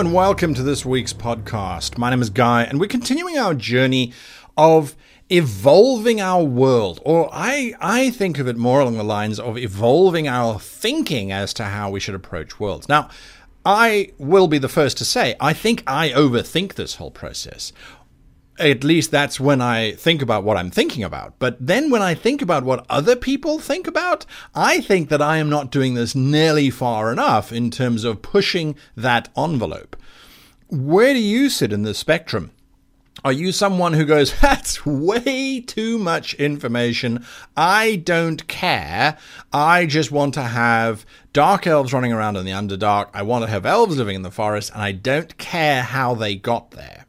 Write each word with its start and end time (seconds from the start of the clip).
and 0.00 0.14
welcome 0.14 0.54
to 0.54 0.62
this 0.62 0.82
week's 0.82 1.12
podcast. 1.12 1.98
My 1.98 2.08
name 2.08 2.22
is 2.22 2.30
Guy, 2.30 2.62
and 2.62 2.80
we're 2.80 2.86
continuing 2.86 3.36
our 3.36 3.52
journey 3.52 4.14
of 4.56 4.96
evolving 5.28 6.22
our 6.22 6.42
world, 6.42 7.02
or 7.04 7.28
I, 7.30 7.74
I 7.82 8.08
think 8.08 8.38
of 8.38 8.48
it 8.48 8.56
more 8.56 8.80
along 8.80 8.96
the 8.96 9.04
lines 9.04 9.38
of 9.38 9.58
evolving 9.58 10.26
our 10.26 10.58
thinking 10.58 11.30
as 11.30 11.52
to 11.52 11.64
how 11.64 11.90
we 11.90 12.00
should 12.00 12.14
approach 12.14 12.58
worlds. 12.58 12.88
Now, 12.88 13.10
I 13.62 14.12
will 14.16 14.48
be 14.48 14.56
the 14.56 14.70
first 14.70 14.96
to 14.98 15.04
say, 15.04 15.36
I 15.38 15.52
think 15.52 15.82
I 15.86 16.08
overthink 16.08 16.76
this 16.76 16.94
whole 16.94 17.10
process 17.10 17.74
at 18.60 18.84
least 18.84 19.10
that's 19.10 19.40
when 19.40 19.60
I 19.60 19.92
think 19.92 20.22
about 20.22 20.44
what 20.44 20.56
I'm 20.56 20.70
thinking 20.70 21.02
about. 21.02 21.34
But 21.38 21.56
then 21.58 21.90
when 21.90 22.02
I 22.02 22.14
think 22.14 22.42
about 22.42 22.64
what 22.64 22.86
other 22.88 23.16
people 23.16 23.58
think 23.58 23.86
about, 23.86 24.26
I 24.54 24.80
think 24.80 25.08
that 25.08 25.22
I 25.22 25.38
am 25.38 25.48
not 25.48 25.70
doing 25.70 25.94
this 25.94 26.14
nearly 26.14 26.70
far 26.70 27.12
enough 27.12 27.52
in 27.52 27.70
terms 27.70 28.04
of 28.04 28.22
pushing 28.22 28.76
that 28.96 29.28
envelope. 29.36 29.96
Where 30.68 31.14
do 31.14 31.20
you 31.20 31.48
sit 31.48 31.72
in 31.72 31.82
the 31.82 31.94
spectrum? 31.94 32.52
Are 33.24 33.32
you 33.32 33.52
someone 33.52 33.92
who 33.92 34.04
goes, 34.04 34.38
that's 34.40 34.86
way 34.86 35.60
too 35.60 35.98
much 35.98 36.34
information. 36.34 37.24
I 37.56 37.96
don't 37.96 38.46
care. 38.46 39.18
I 39.52 39.86
just 39.86 40.10
want 40.10 40.34
to 40.34 40.42
have 40.42 41.04
dark 41.32 41.66
elves 41.66 41.92
running 41.92 42.12
around 42.12 42.36
in 42.36 42.44
the 42.44 42.52
Underdark. 42.52 43.08
I 43.12 43.22
want 43.22 43.44
to 43.44 43.50
have 43.50 43.66
elves 43.66 43.96
living 43.96 44.16
in 44.16 44.22
the 44.22 44.30
forest, 44.30 44.70
and 44.72 44.82
I 44.82 44.92
don't 44.92 45.36
care 45.38 45.82
how 45.82 46.14
they 46.14 46.36
got 46.36 46.70
there. 46.70 46.99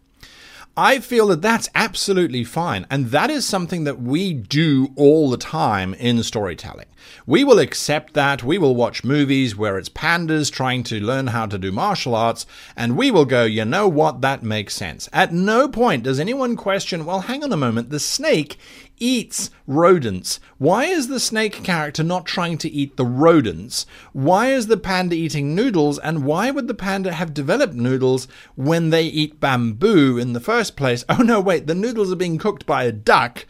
I 0.77 0.99
feel 0.99 1.27
that 1.27 1.41
that's 1.41 1.69
absolutely 1.75 2.43
fine. 2.43 2.87
And 2.89 3.07
that 3.07 3.29
is 3.29 3.45
something 3.45 3.83
that 3.83 4.01
we 4.01 4.33
do 4.33 4.93
all 4.95 5.29
the 5.29 5.37
time 5.37 5.93
in 5.95 6.23
storytelling. 6.23 6.85
We 7.25 7.43
will 7.43 7.59
accept 7.59 8.13
that. 8.13 8.43
We 8.43 8.57
will 8.57 8.75
watch 8.75 9.03
movies 9.03 9.55
where 9.55 9.77
it's 9.77 9.89
pandas 9.89 10.51
trying 10.51 10.83
to 10.83 10.99
learn 10.99 11.27
how 11.27 11.45
to 11.47 11.57
do 11.57 11.71
martial 11.71 12.15
arts, 12.15 12.45
and 12.75 12.97
we 12.97 13.11
will 13.11 13.25
go, 13.25 13.43
you 13.43 13.65
know 13.65 13.87
what, 13.87 14.21
that 14.21 14.43
makes 14.43 14.73
sense. 14.73 15.09
At 15.11 15.33
no 15.33 15.67
point 15.67 16.03
does 16.03 16.19
anyone 16.19 16.55
question, 16.55 17.05
well, 17.05 17.21
hang 17.21 17.43
on 17.43 17.51
a 17.51 17.57
moment, 17.57 17.89
the 17.89 17.99
snake 17.99 18.57
eats 19.01 19.49
rodents. 19.67 20.39
Why 20.57 20.85
is 20.85 21.07
the 21.07 21.19
snake 21.19 21.63
character 21.63 22.03
not 22.03 22.25
trying 22.25 22.57
to 22.59 22.69
eat 22.69 22.95
the 22.95 23.05
rodents? 23.05 23.85
Why 24.13 24.53
is 24.53 24.67
the 24.67 24.77
panda 24.77 25.15
eating 25.15 25.53
noodles? 25.55 25.99
And 25.99 26.23
why 26.23 26.51
would 26.51 26.67
the 26.67 26.73
panda 26.73 27.11
have 27.11 27.33
developed 27.33 27.73
noodles 27.73 28.27
when 28.55 28.91
they 28.91 29.03
eat 29.03 29.39
bamboo 29.39 30.17
in 30.17 30.33
the 30.33 30.39
first 30.39 30.77
place? 30.77 31.03
Oh 31.09 31.23
no, 31.23 31.41
wait, 31.41 31.67
the 31.67 31.75
noodles 31.75 32.11
are 32.11 32.15
being 32.15 32.37
cooked 32.37 32.65
by 32.65 32.83
a 32.85 32.91
duck 32.91 33.45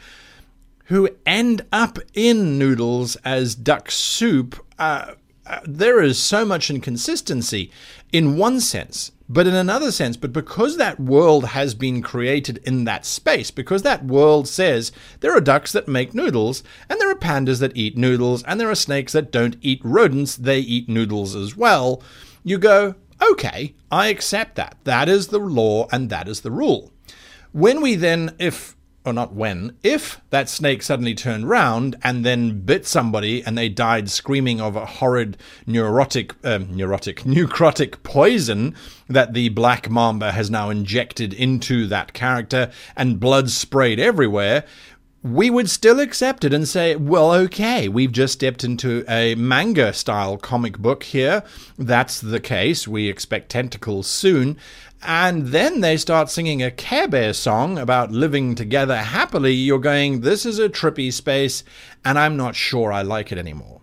who 0.86 1.10
end 1.26 1.62
up 1.72 2.00
in 2.14 2.58
noodles 2.58 3.16
as 3.18 3.56
duck 3.56 3.92
soup. 3.92 4.66
Uh, 4.80 5.14
uh, 5.46 5.60
there 5.66 6.02
is 6.02 6.18
so 6.18 6.46
much 6.46 6.70
inconsistency 6.70 7.72
in 8.12 8.38
one 8.38 8.60
sense, 8.60 9.12
but 9.32 9.48
in 9.48 9.56
another 9.56 9.94
sense, 9.94 10.18
but 10.18 10.34
because 10.34 10.76
that 10.76 11.00
world 11.00 11.46
has 11.46 11.74
been 11.74 12.02
created 12.02 12.58
in 12.66 12.84
that 12.84 13.06
space, 13.06 13.50
because 13.50 13.82
that 13.84 14.04
world 14.04 14.46
says 14.46 14.92
there 15.22 15.32
are 15.32 15.40
ducks 15.40 15.72
that 15.72 15.88
make 15.88 16.14
noodles, 16.14 16.64
and 16.90 17.00
there 17.00 17.10
are 17.10 17.16
pandas 17.16 17.62
that 17.62 17.76
eat 17.76 17.98
noodles, 17.98 18.44
and 18.44 18.60
there 18.60 18.70
are 18.70 18.76
snakes 18.76 19.14
that 19.14 19.32
don't 19.32 19.56
eat 19.62 19.80
rodents, 19.86 20.36
they 20.36 20.60
eat 20.60 20.90
noodles 20.90 21.34
as 21.34 21.56
well, 21.56 22.04
you 22.44 22.58
go, 22.58 22.96
okay, 23.22 23.74
I 23.90 24.08
accept 24.08 24.56
that. 24.56 24.78
That 24.84 25.08
is 25.08 25.28
the 25.28 25.40
law 25.40 25.88
and 25.94 26.10
that 26.10 26.28
is 26.28 26.42
the 26.42 26.52
rule. 26.52 26.92
When 27.54 27.80
we 27.80 27.96
then, 27.96 28.36
if 28.38 28.76
or 29.04 29.14
not 29.14 29.34
when, 29.34 29.76
if 29.84 30.22
that 30.30 30.48
snake 30.48 30.84
suddenly 30.84 31.16
turned 31.16 31.50
round 31.50 31.96
and 32.04 32.24
then 32.24 32.62
bit 32.62 32.86
somebody 32.86 33.44
and 33.44 33.58
they 33.58 33.68
died 33.68 34.10
screaming 34.10 34.62
of 34.62 34.76
a 34.76 34.86
horrid 34.86 35.38
neurotic, 35.66 36.34
um, 36.46 36.76
neurotic, 36.76 37.22
necrotic 37.24 38.04
poison 38.04 38.76
that 39.08 39.34
the 39.34 39.50
black 39.50 39.90
mamba 39.90 40.32
has 40.32 40.52
now 40.52 40.70
injected 40.70 41.34
into 41.34 41.88
that 41.88 42.14
character 42.14 42.72
and 42.96 43.20
blood 43.20 43.50
sprayed 43.50 44.00
everywhere, 44.00 44.64
we 45.24 45.50
would 45.52 45.70
still 45.70 46.00
accept 46.00 46.44
it 46.44 46.54
and 46.54 46.68
say, 46.68 46.96
well, 46.96 47.32
okay, 47.32 47.88
we've 47.88 48.12
just 48.12 48.34
stepped 48.34 48.64
into 48.64 49.06
a 49.08 49.36
manga 49.36 49.94
style 49.94 50.38
comic 50.38 50.80
book 50.80 51.04
here. 51.04 51.44
That's 51.78 52.20
the 52.20 52.40
case. 52.40 52.88
We 52.88 53.08
expect 53.08 53.50
tentacles 53.50 54.08
soon. 54.08 54.58
And 55.04 55.48
then 55.48 55.82
they 55.82 55.98
start 55.98 56.30
singing 56.30 56.62
a 56.62 56.72
Care 56.72 57.08
Bear 57.08 57.34
song 57.34 57.78
about 57.78 58.12
living 58.12 58.56
together 58.56 58.98
happily. 58.98 59.54
You're 59.54 59.80
going, 59.80 60.22
this 60.22 60.46
is 60.46 60.60
a 60.60 60.70
trippy 60.70 61.12
space, 61.12 61.64
and 62.06 62.18
I'm 62.18 62.38
not 62.38 62.56
sure 62.56 62.92
I 62.92 63.02
like 63.02 63.32
it 63.32 63.38
anymore. 63.38 63.81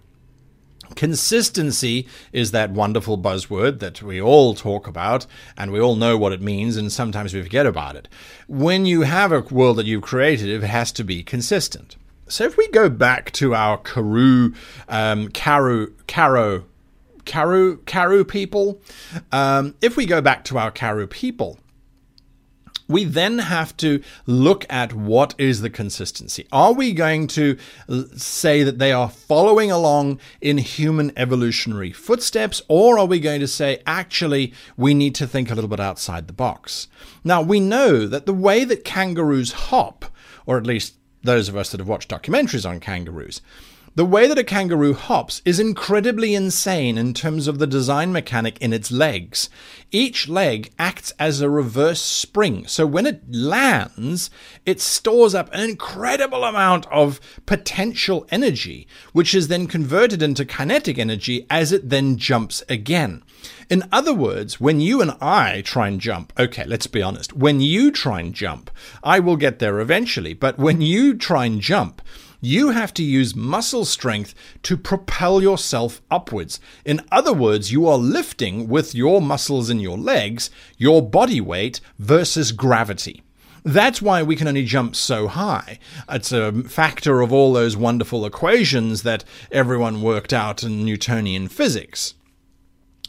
Consistency 0.94 2.06
is 2.32 2.50
that 2.50 2.71
wonderful 2.71 3.19
buzzword 3.19 3.78
that 3.81 4.03
we 4.03 4.21
all 4.21 4.54
talk 4.54 4.87
about 4.87 5.26
and 5.56 5.71
we 5.71 5.81
all 5.81 5.97
know 5.97 6.16
what 6.16 6.32
it 6.32 6.41
means, 6.41 6.76
and 6.76 6.93
sometimes 6.93 7.34
we 7.34 7.43
forget 7.43 7.66
about 7.66 7.97
it. 7.97 8.09
When 8.47 8.87
you 8.87 9.03
have 9.03 9.32
a 9.32 9.41
world 9.41 9.76
that 9.76 9.87
you've 9.87 10.03
created, 10.03 10.49
it 10.49 10.66
has 10.66 10.93
to 10.93 11.04
be 11.04 11.22
consistent. 11.22 11.97
So 12.28 12.44
if 12.44 12.56
we 12.56 12.69
go 12.69 12.88
back 12.88 13.32
to 13.32 13.54
our 13.54 13.78
Karoo, 13.78 14.54
um, 14.88 15.28
Caro, 15.28 15.88
Caro 16.06 16.65
Karoo 17.28 17.76
Karoo 17.84 18.25
people. 18.25 18.81
Um, 19.31 19.75
if 19.81 19.97
we 19.97 20.06
go 20.06 20.20
back 20.20 20.44
to 20.44 20.59
our 20.59 20.70
Karoo 20.70 21.06
people, 21.06 21.59
we 22.88 23.04
then 23.04 23.38
have 23.38 23.76
to 23.76 24.03
look 24.26 24.65
at 24.71 24.94
what 24.94 25.34
is 25.38 25.60
the 25.60 25.71
consistency. 25.71 26.47
Are 26.50 26.72
we 26.72 26.93
going 26.93 27.26
to 27.28 27.59
say 28.16 28.62
that 28.62 28.78
they 28.78 28.93
are 28.93 29.10
following 29.10 29.71
along 29.71 30.19
in 30.41 30.59
human 30.59 31.12
evolutionary 31.16 31.93
footsteps, 31.93 32.62
or 32.66 32.99
are 32.99 33.06
we 33.06 33.21
going 33.21 33.41
to 33.41 33.49
say, 33.49 33.82
actually, 33.87 34.54
we 34.76 34.94
need 34.94 35.15
to 35.16 35.26
think 35.26 35.50
a 35.50 35.54
little 35.54 35.69
bit 35.69 35.81
outside 35.81 36.26
the 36.26 36.32
box? 36.32 36.88
Now, 37.22 37.43
we 37.43 37.60
know 37.60 38.06
that 38.06 38.26
the 38.26 38.34
way 38.34 38.65
that 38.65 38.84
kangaroos 38.84 39.53
hop, 39.53 40.06
or 40.47 40.56
at 40.56 40.66
least 40.66 40.94
those 41.22 41.49
of 41.49 41.56
us 41.56 41.70
that 41.70 41.81
have 41.81 41.88
watched 41.88 42.10
documentaries 42.10 42.69
on 42.69 42.81
kangaroos, 42.81 43.43
the 43.98 44.04
way 44.04 44.28
that 44.28 44.38
a 44.38 44.44
kangaroo 44.44 44.94
hops 44.94 45.42
is 45.44 45.59
incredibly 45.59 46.32
insane 46.32 46.97
in 46.97 47.12
terms 47.12 47.48
of 47.48 47.59
the 47.59 47.66
design 47.66 48.12
mechanic 48.12 48.56
in 48.59 48.72
its 48.72 48.92
legs. 48.92 49.50
Each 49.91 50.28
leg 50.28 50.70
acts 50.78 51.12
as 51.19 51.41
a 51.41 51.50
reverse 51.50 52.00
spring, 52.00 52.64
so 52.69 52.87
when 52.87 53.06
it 53.06 53.25
lands, 53.28 54.31
it 54.64 54.81
stores 54.81 55.34
up 55.34 55.53
an 55.53 55.69
incredible 55.69 56.44
amount 56.44 56.87
of 56.92 57.20
potential 57.44 58.25
energy, 58.31 58.87
which 59.12 59.34
is 59.34 59.48
then 59.48 59.66
converted 59.66 60.22
into 60.22 60.44
kinetic 60.44 60.97
energy 60.97 61.44
as 61.50 61.72
it 61.72 61.91
then 61.91 62.19
jumps 62.19 62.62
again. 62.69 63.25
In 63.69 63.88
other 63.91 64.14
words, 64.14 64.60
when 64.60 64.81
you 64.81 65.03
and 65.03 65.16
I 65.20 65.60
try 65.62 65.88
and 65.88 66.00
jump, 66.00 66.32
okay, 66.38 66.64
let's 66.66 66.87
be 66.87 67.03
honest, 67.03 67.32
when 67.32 67.60
you 67.60 67.91
try 67.91 68.20
and 68.20 68.32
jump, 68.32 68.70
I 69.03 69.19
will 69.19 69.37
get 69.37 69.58
there 69.58 69.81
eventually, 69.81 70.34
but 70.34 70.56
when 70.56 70.81
you 70.81 71.16
try 71.16 71.47
and 71.47 71.60
jump, 71.60 72.00
you 72.41 72.71
have 72.71 72.94
to 72.94 73.03
use 73.03 73.34
muscle 73.34 73.84
strength 73.84 74.34
to 74.62 74.76
propel 74.76 75.43
yourself 75.43 76.00
upwards. 76.10 76.60
In 76.84 77.00
other 77.10 77.32
words, 77.32 77.72
you 77.72 77.87
are 77.88 77.99
lifting 77.99 78.69
with 78.69 78.94
your 78.94 79.21
muscles 79.21 79.71
in 79.71 79.81
your 79.81 79.99
legs 79.99 80.50
your 80.76 81.03
body 81.03 81.41
weight 81.41 81.81
versus 81.99 82.53
gravity. 82.53 83.22
That's 83.65 84.00
why 84.00 84.22
we 84.22 84.37
can 84.37 84.49
only 84.49 84.65
jump 84.65 84.94
so 84.94 85.26
high. 85.28 85.78
It's 86.09 86.32
a 86.32 86.53
factor 86.62 87.21
of 87.21 87.32
all 87.32 87.53
those 87.53 87.76
wonderful 87.76 88.25
equations 88.25 89.03
that 89.03 89.25
everyone 89.50 90.00
worked 90.00 90.32
out 90.32 90.62
in 90.62 90.84
Newtonian 90.84 91.49
physics. 91.49 92.15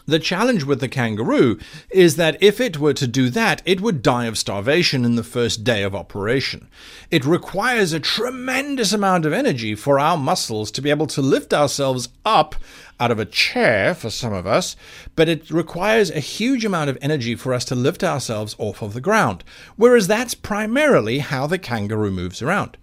The 0.09 0.18
challenge 0.18 0.64
with 0.64 0.80
the 0.80 0.88
kangaroo 0.88 1.59
is 1.92 2.16
that 2.16 2.42
if 2.42 2.59
it 2.59 2.80
were 2.80 2.96
to 2.96 3.06
do 3.06 3.30
that, 3.30 3.62
it 3.64 3.80
would 3.80 4.02
die 4.02 4.25
of 4.25 4.40
starvation 4.40 5.06
in 5.06 5.16
the 5.16 5.24
first 5.24 5.64
day 5.64 5.84
of 5.84 5.94
operation. 5.94 6.68
It 7.12 7.25
requires 7.25 7.94
a 7.94 8.00
tremendous 8.00 8.92
amount 8.92 9.28
of 9.28 9.34
energy 9.34 9.75
for 9.75 10.00
our 10.00 10.18
muscles 10.18 10.72
to 10.72 10.81
be 10.81 10.89
able 10.89 11.06
to 11.06 11.22
lift 11.22 11.54
ourselves 11.54 12.10
up 12.25 12.56
out 13.00 13.12
of 13.12 13.19
a 13.19 13.25
chair 13.25 13.94
for 13.94 14.10
some 14.10 14.34
of 14.34 14.48
us, 14.48 14.75
but 15.16 15.30
it 15.30 15.51
requires 15.51 16.10
a 16.10 16.19
huge 16.19 16.66
amount 16.66 16.89
of 16.89 16.98
energy 17.04 17.36
for 17.36 17.54
us 17.54 17.63
to 17.66 17.75
lift 17.75 18.04
ourselves 18.04 18.56
off 18.57 18.81
of 18.81 18.95
the 18.95 19.01
ground. 19.01 19.44
Whereas 19.75 20.07
that's 20.07 20.34
primarily 20.34 21.19
how 21.19 21.45
the 21.45 21.60
kangaroo 21.60 22.10
moves 22.10 22.42
around. 22.42 22.78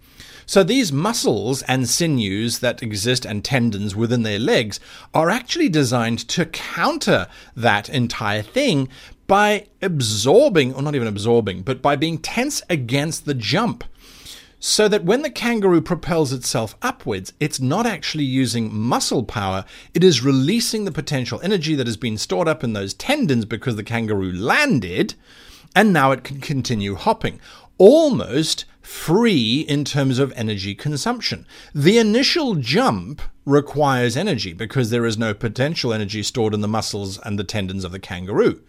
So 0.49 0.63
these 0.63 0.93
muscles 0.93 1.61
and 1.63 1.89
sinews 1.89 2.59
that 2.59 2.81
exist 2.81 3.25
and 3.25 3.43
tendons 3.43 3.97
within 3.97 4.23
their 4.23 4.39
legs 4.39 4.79
are 5.13 5.29
actually 5.29 5.67
designed 5.67 6.19
to 6.29 6.45
counter 6.45 7.27
that 7.57 7.89
entire 7.89 8.41
thing 8.41 8.87
by 9.27 9.67
absorbing, 9.81 10.73
or 10.73 10.81
not 10.81 10.95
even 10.95 11.09
absorbing, 11.09 11.63
but 11.63 11.81
by 11.81 11.97
being 11.97 12.17
tense 12.17 12.61
against 12.69 13.25
the 13.25 13.33
jump. 13.33 13.83
So 14.57 14.87
that 14.87 15.03
when 15.03 15.21
the 15.21 15.29
kangaroo 15.29 15.81
propels 15.81 16.31
itself 16.31 16.77
upwards, 16.81 17.33
it's 17.41 17.59
not 17.59 17.85
actually 17.85 18.23
using 18.23 18.73
muscle 18.73 19.23
power, 19.23 19.65
it 19.93 20.01
is 20.01 20.23
releasing 20.23 20.85
the 20.85 20.93
potential 20.93 21.41
energy 21.43 21.75
that 21.75 21.87
has 21.87 21.97
been 21.97 22.17
stored 22.17 22.47
up 22.47 22.63
in 22.63 22.71
those 22.71 22.93
tendons 22.93 23.43
because 23.43 23.75
the 23.75 23.83
kangaroo 23.83 24.31
landed, 24.31 25.13
and 25.75 25.91
now 25.91 26.11
it 26.11 26.23
can 26.23 26.39
continue 26.39 26.95
hopping. 26.95 27.41
Almost 27.77 28.65
free 28.81 29.65
in 29.67 29.83
terms 29.83 30.17
of 30.17 30.31
energy 30.35 30.73
consumption. 30.73 31.45
The 31.75 31.97
initial 31.97 32.55
jump 32.55 33.21
requires 33.45 34.17
energy 34.17 34.53
because 34.53 34.89
there 34.89 35.05
is 35.05 35.17
no 35.17 35.33
potential 35.33 35.93
energy 35.93 36.23
stored 36.23 36.53
in 36.53 36.61
the 36.61 36.67
muscles 36.67 37.19
and 37.19 37.37
the 37.37 37.43
tendons 37.43 37.83
of 37.83 37.91
the 37.91 37.99
kangaroo. 37.99 38.61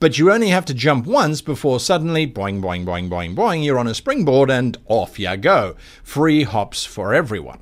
But 0.00 0.18
you 0.18 0.32
only 0.32 0.48
have 0.48 0.64
to 0.66 0.74
jump 0.74 1.06
once 1.06 1.40
before 1.42 1.78
suddenly, 1.78 2.26
boing, 2.26 2.62
boing, 2.62 2.84
boing, 2.84 3.08
boing, 3.08 3.36
boing, 3.36 3.64
you're 3.64 3.78
on 3.78 3.86
a 3.86 3.94
springboard 3.94 4.50
and 4.50 4.76
off 4.86 5.18
you 5.18 5.36
go. 5.36 5.76
Free 6.02 6.44
hops 6.44 6.84
for 6.84 7.14
everyone. 7.14 7.60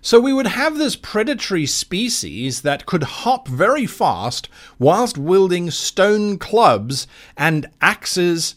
So 0.00 0.18
we 0.18 0.32
would 0.32 0.48
have 0.48 0.78
this 0.78 0.96
predatory 0.96 1.64
species 1.64 2.62
that 2.62 2.86
could 2.86 3.04
hop 3.04 3.46
very 3.46 3.86
fast 3.86 4.48
whilst 4.80 5.16
wielding 5.16 5.70
stone 5.70 6.38
clubs 6.38 7.06
and 7.36 7.70
axes 7.80 8.56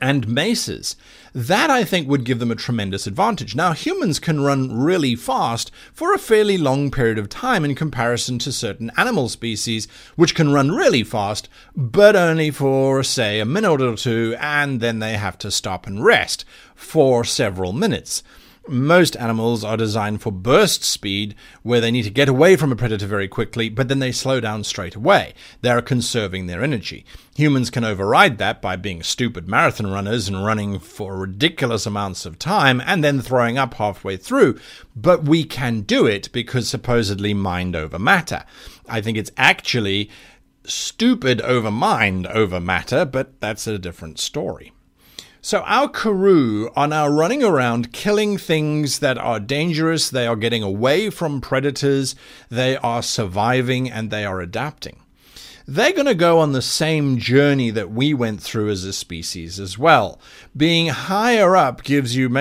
and 0.00 0.28
maces. 0.28 0.96
That, 1.34 1.70
I 1.70 1.84
think, 1.84 2.08
would 2.08 2.24
give 2.24 2.38
them 2.38 2.50
a 2.50 2.56
tremendous 2.56 3.06
advantage. 3.06 3.54
Now, 3.54 3.72
humans 3.72 4.18
can 4.18 4.40
run 4.40 4.76
really 4.76 5.14
fast 5.14 5.70
for 5.92 6.12
a 6.12 6.18
fairly 6.18 6.56
long 6.58 6.90
period 6.90 7.18
of 7.18 7.28
time 7.28 7.64
in 7.64 7.74
comparison 7.74 8.38
to 8.40 8.52
certain 8.52 8.90
animal 8.96 9.28
species, 9.28 9.86
which 10.16 10.34
can 10.34 10.52
run 10.52 10.72
really 10.72 11.04
fast, 11.04 11.48
but 11.76 12.16
only 12.16 12.50
for, 12.50 13.02
say, 13.02 13.40
a 13.40 13.44
minute 13.44 13.80
or 13.80 13.96
two, 13.96 14.34
and 14.40 14.80
then 14.80 14.98
they 14.98 15.14
have 15.14 15.38
to 15.38 15.50
stop 15.50 15.86
and 15.86 16.04
rest 16.04 16.44
for 16.74 17.24
several 17.24 17.72
minutes 17.72 18.22
most 18.68 19.16
animals 19.16 19.64
are 19.64 19.76
designed 19.76 20.22
for 20.22 20.32
burst 20.32 20.84
speed, 20.84 21.34
where 21.62 21.80
they 21.80 21.90
need 21.90 22.02
to 22.02 22.10
get 22.10 22.28
away 22.28 22.56
from 22.56 22.72
a 22.72 22.76
predator 22.76 23.06
very 23.06 23.28
quickly, 23.28 23.68
but 23.68 23.88
then 23.88 23.98
they 23.98 24.12
slow 24.12 24.40
down 24.40 24.64
straight 24.64 24.94
away. 24.94 25.34
They're 25.60 25.82
conserving 25.82 26.46
their 26.46 26.62
energy. 26.62 27.04
Humans 27.36 27.70
can 27.70 27.84
override 27.84 28.38
that 28.38 28.60
by 28.60 28.76
being 28.76 29.02
stupid 29.02 29.48
marathon 29.48 29.86
runners 29.88 30.28
and 30.28 30.44
running 30.44 30.78
for 30.78 31.16
ridiculous 31.16 31.86
amounts 31.86 32.26
of 32.26 32.38
time 32.38 32.82
and 32.84 33.02
then 33.02 33.20
throwing 33.20 33.58
up 33.58 33.74
halfway 33.74 34.16
through. 34.16 34.58
But 34.96 35.24
we 35.24 35.44
can 35.44 35.82
do 35.82 36.06
it 36.06 36.30
because 36.32 36.68
supposedly 36.68 37.34
mind 37.34 37.76
over 37.76 37.98
matter. 37.98 38.44
I 38.88 39.00
think 39.00 39.18
it's 39.18 39.32
actually 39.36 40.10
stupid 40.64 41.40
over 41.40 41.70
mind 41.70 42.26
over 42.26 42.60
matter, 42.60 43.04
but 43.04 43.40
that's 43.40 43.66
a 43.66 43.78
different 43.78 44.18
story. 44.18 44.72
So 45.48 45.60
our 45.60 45.88
Karoo 45.88 46.70
are 46.76 46.86
now 46.86 47.08
running 47.08 47.42
around 47.42 47.94
killing 47.94 48.36
things 48.36 48.98
that 48.98 49.16
are 49.16 49.40
dangerous. 49.40 50.10
They 50.10 50.26
are 50.26 50.36
getting 50.36 50.62
away 50.62 51.08
from 51.08 51.40
predators. 51.40 52.14
They 52.50 52.76
are 52.76 53.02
surviving 53.02 53.90
and 53.90 54.10
they 54.10 54.26
are 54.26 54.42
adapting 54.42 55.00
they're 55.70 55.92
going 55.92 56.06
to 56.06 56.14
go 56.14 56.38
on 56.38 56.52
the 56.52 56.62
same 56.62 57.18
journey 57.18 57.68
that 57.68 57.90
we 57.90 58.14
went 58.14 58.42
through 58.42 58.70
as 58.70 58.84
a 58.84 58.92
species 58.92 59.60
as 59.60 59.76
well. 59.76 60.18
Being 60.56 60.86
higher 60.86 61.54
up 61.56 61.82
gives 61.82 62.16
you 62.16 62.34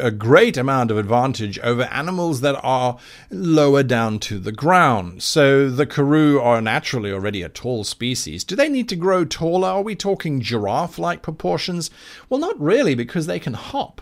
a 0.00 0.10
great 0.10 0.56
amount 0.56 0.90
of 0.90 0.96
advantage 0.96 1.58
over 1.58 1.82
animals 1.82 2.40
that 2.40 2.58
are 2.64 2.96
lower 3.30 3.82
down 3.82 4.18
to 4.20 4.38
the 4.38 4.50
ground. 4.50 5.22
So 5.22 5.68
the 5.68 5.84
karoo 5.84 6.40
are 6.40 6.62
naturally 6.62 7.12
already 7.12 7.42
a 7.42 7.50
tall 7.50 7.84
species. 7.84 8.44
Do 8.44 8.56
they 8.56 8.70
need 8.70 8.88
to 8.88 8.96
grow 8.96 9.26
taller? 9.26 9.68
Are 9.68 9.82
we 9.82 9.94
talking 9.94 10.40
giraffe 10.40 10.98
like 10.98 11.20
proportions? 11.20 11.90
Well, 12.30 12.40
not 12.40 12.58
really, 12.58 12.94
because 12.94 13.26
they 13.26 13.38
can 13.38 13.52
hop. 13.52 14.00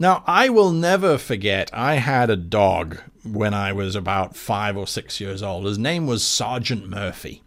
Now, 0.00 0.24
I 0.26 0.48
will 0.48 0.72
never 0.72 1.18
forget, 1.18 1.70
I 1.72 1.94
had 1.94 2.30
a 2.30 2.36
dog 2.36 2.98
when 3.22 3.54
I 3.54 3.72
was 3.72 3.94
about 3.94 4.34
five 4.34 4.76
or 4.76 4.88
six 4.88 5.20
years 5.20 5.40
old. 5.40 5.66
His 5.66 5.78
name 5.78 6.08
was 6.08 6.24
Sergeant 6.24 6.88
Murphy. 6.88 7.44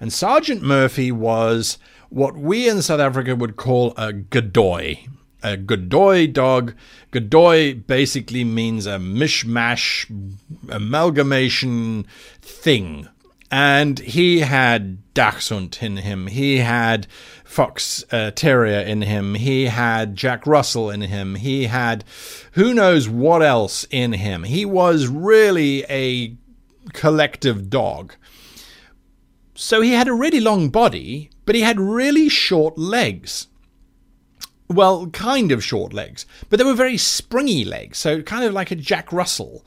And 0.00 0.12
Sergeant 0.12 0.62
Murphy 0.62 1.12
was 1.12 1.78
what 2.08 2.36
we 2.36 2.68
in 2.68 2.82
South 2.82 3.00
Africa 3.00 3.34
would 3.34 3.56
call 3.56 3.94
a 3.96 4.12
Godoy. 4.12 4.98
A 5.42 5.56
Godoy 5.56 6.26
dog. 6.26 6.74
Godoy 7.10 7.74
basically 7.74 8.44
means 8.44 8.86
a 8.86 8.98
mishmash, 8.98 10.06
amalgamation 10.68 12.06
thing. 12.40 13.08
And 13.50 13.98
he 14.00 14.40
had 14.40 15.12
Dachshund 15.14 15.78
in 15.80 15.98
him. 15.98 16.26
He 16.26 16.58
had 16.58 17.06
Fox 17.44 18.04
uh, 18.10 18.32
Terrier 18.32 18.80
in 18.80 19.02
him. 19.02 19.34
He 19.34 19.66
had 19.66 20.16
Jack 20.16 20.46
Russell 20.46 20.90
in 20.90 21.02
him. 21.02 21.36
He 21.36 21.66
had 21.66 22.04
who 22.52 22.74
knows 22.74 23.08
what 23.08 23.42
else 23.42 23.86
in 23.90 24.14
him. 24.14 24.42
He 24.42 24.64
was 24.64 25.06
really 25.06 25.84
a 25.88 26.36
collective 26.92 27.70
dog. 27.70 28.14
So 29.54 29.80
he 29.80 29.92
had 29.92 30.08
a 30.08 30.12
really 30.12 30.40
long 30.40 30.68
body, 30.68 31.30
but 31.46 31.54
he 31.54 31.60
had 31.60 31.78
really 31.78 32.28
short 32.28 32.76
legs. 32.76 33.46
Well, 34.68 35.06
kind 35.08 35.52
of 35.52 35.62
short 35.62 35.92
legs, 35.92 36.26
but 36.50 36.58
they 36.58 36.64
were 36.64 36.74
very 36.74 36.96
springy 36.96 37.64
legs, 37.64 37.98
so 37.98 38.22
kind 38.22 38.44
of 38.44 38.52
like 38.52 38.72
a 38.72 38.76
Jack 38.76 39.12
Russell. 39.12 39.64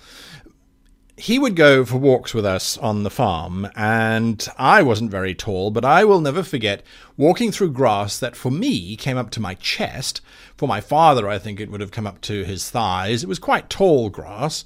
He 1.15 1.39
would 1.39 1.55
go 1.55 1.85
for 1.85 1.97
walks 1.97 2.33
with 2.33 2.45
us 2.45 2.77
on 2.77 3.03
the 3.03 3.09
farm, 3.09 3.69
and 3.75 4.45
I 4.57 4.83
wasn't 4.83 5.09
very 5.09 5.33
tall, 5.33 5.71
but 5.71 5.85
I 5.85 6.03
will 6.03 6.19
never 6.19 6.43
forget 6.43 6.83
walking 7.15 7.51
through 7.51 7.71
grass 7.71 8.19
that 8.19 8.35
for 8.35 8.51
me 8.51 8.95
came 8.97 9.17
up 9.17 9.31
to 9.31 9.39
my 9.39 9.53
chest. 9.55 10.21
For 10.57 10.67
my 10.67 10.81
father, 10.81 11.29
I 11.29 11.39
think 11.39 11.59
it 11.59 11.71
would 11.71 11.81
have 11.81 11.91
come 11.91 12.05
up 12.05 12.19
to 12.21 12.43
his 12.43 12.69
thighs. 12.69 13.23
It 13.23 13.29
was 13.29 13.39
quite 13.39 13.69
tall 13.69 14.09
grass 14.09 14.65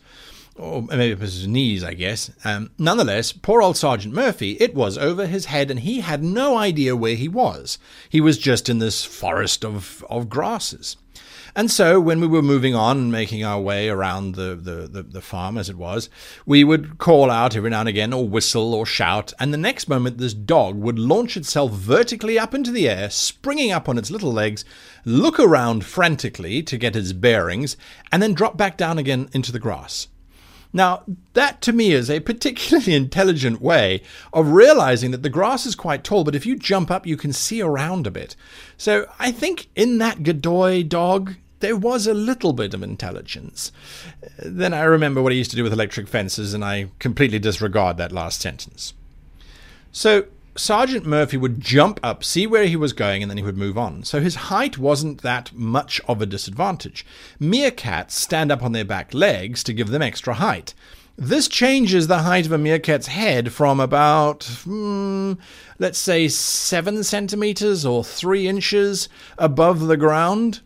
or 0.61 0.83
maybe 0.83 1.11
it 1.11 1.19
was 1.19 1.33
his 1.33 1.47
knees, 1.47 1.83
I 1.83 1.95
guess. 1.95 2.29
Um, 2.45 2.69
nonetheless, 2.77 3.31
poor 3.31 3.63
old 3.63 3.77
Sergeant 3.77 4.13
Murphy, 4.13 4.57
it 4.59 4.75
was 4.75 4.97
over 4.97 5.25
his 5.25 5.45
head, 5.45 5.71
and 5.71 5.79
he 5.79 6.01
had 6.01 6.23
no 6.23 6.55
idea 6.55 6.95
where 6.95 7.15
he 7.15 7.27
was. 7.27 7.79
He 8.07 8.21
was 8.21 8.37
just 8.37 8.69
in 8.69 8.77
this 8.77 9.03
forest 9.03 9.65
of, 9.65 10.05
of 10.07 10.29
grasses. 10.29 10.97
And 11.55 11.69
so, 11.69 11.99
when 11.99 12.21
we 12.21 12.27
were 12.27 12.43
moving 12.43 12.75
on 12.75 12.97
and 12.97 13.11
making 13.11 13.43
our 13.43 13.59
way 13.59 13.89
around 13.89 14.35
the, 14.35 14.55
the, 14.55 14.87
the, 14.87 15.03
the, 15.03 15.21
farm, 15.21 15.57
as 15.57 15.67
it 15.67 15.75
was, 15.75 16.09
we 16.45 16.63
would 16.63 16.97
call 16.97 17.29
out 17.29 17.57
every 17.57 17.71
now 17.71 17.81
and 17.81 17.89
again, 17.89 18.13
or 18.13 18.25
whistle, 18.25 18.73
or 18.73 18.85
shout, 18.85 19.33
and 19.37 19.53
the 19.53 19.57
next 19.57 19.89
moment 19.89 20.17
this 20.17 20.33
dog 20.33 20.75
would 20.75 20.97
launch 20.97 21.35
itself 21.35 21.71
vertically 21.71 22.39
up 22.39 22.53
into 22.53 22.71
the 22.71 22.87
air, 22.87 23.09
springing 23.09 23.71
up 23.71 23.89
on 23.89 23.97
its 23.97 24.11
little 24.11 24.31
legs, 24.31 24.63
look 25.03 25.39
around 25.41 25.83
frantically 25.83 26.63
to 26.63 26.77
get 26.77 26.95
its 26.95 27.11
bearings, 27.11 27.75
and 28.13 28.21
then 28.23 28.33
drop 28.33 28.55
back 28.55 28.77
down 28.77 28.97
again 28.97 29.27
into 29.33 29.51
the 29.51 29.59
grass. 29.59 30.07
Now, 30.73 31.03
that 31.33 31.61
to 31.63 31.73
me 31.73 31.91
is 31.91 32.09
a 32.09 32.19
particularly 32.19 32.93
intelligent 32.95 33.61
way 33.61 34.01
of 34.33 34.51
realizing 34.51 35.11
that 35.11 35.23
the 35.23 35.29
grass 35.29 35.65
is 35.65 35.75
quite 35.75 36.03
tall, 36.03 36.23
but 36.23 36.35
if 36.35 36.45
you 36.45 36.55
jump 36.55 36.89
up, 36.89 37.05
you 37.05 37.17
can 37.17 37.33
see 37.33 37.61
around 37.61 38.07
a 38.07 38.11
bit. 38.11 38.35
So 38.77 39.07
I 39.19 39.31
think 39.31 39.67
in 39.75 39.97
that 39.97 40.23
Godoy 40.23 40.83
dog, 40.83 41.35
there 41.59 41.75
was 41.75 42.07
a 42.07 42.13
little 42.13 42.53
bit 42.53 42.73
of 42.73 42.83
intelligence. 42.83 43.71
Then 44.39 44.73
I 44.73 44.83
remember 44.83 45.21
what 45.21 45.31
he 45.31 45.37
used 45.37 45.51
to 45.51 45.57
do 45.57 45.63
with 45.63 45.73
electric 45.73 46.07
fences, 46.07 46.53
and 46.53 46.65
I 46.65 46.87
completely 46.99 47.39
disregard 47.39 47.97
that 47.97 48.11
last 48.11 48.41
sentence. 48.41 48.93
So 49.91 50.25
Sergeant 50.55 51.05
Murphy 51.05 51.37
would 51.37 51.61
jump 51.61 51.99
up, 52.03 52.23
see 52.23 52.45
where 52.45 52.65
he 52.65 52.75
was 52.75 52.91
going, 52.91 53.21
and 53.21 53.29
then 53.29 53.37
he 53.37 53.43
would 53.43 53.57
move 53.57 53.77
on. 53.77 54.03
So 54.03 54.19
his 54.19 54.35
height 54.35 54.77
wasn't 54.77 55.21
that 55.21 55.53
much 55.53 56.01
of 56.07 56.21
a 56.21 56.25
disadvantage. 56.25 57.05
Meerkats 57.39 58.11
stand 58.11 58.51
up 58.51 58.61
on 58.61 58.73
their 58.73 58.85
back 58.85 59.13
legs 59.13 59.63
to 59.63 59.73
give 59.73 59.89
them 59.89 60.01
extra 60.01 60.35
height. 60.35 60.73
This 61.17 61.47
changes 61.47 62.07
the 62.07 62.19
height 62.19 62.45
of 62.45 62.51
a 62.51 62.57
meerkat's 62.57 63.07
head 63.07 63.53
from 63.53 63.79
about, 63.79 64.43
hmm, 64.63 65.33
let's 65.79 65.99
say, 65.99 66.27
seven 66.27 67.03
centimeters 67.03 67.85
or 67.85 68.03
three 68.03 68.47
inches 68.47 69.07
above 69.37 69.87
the 69.87 69.97
ground, 69.97 70.61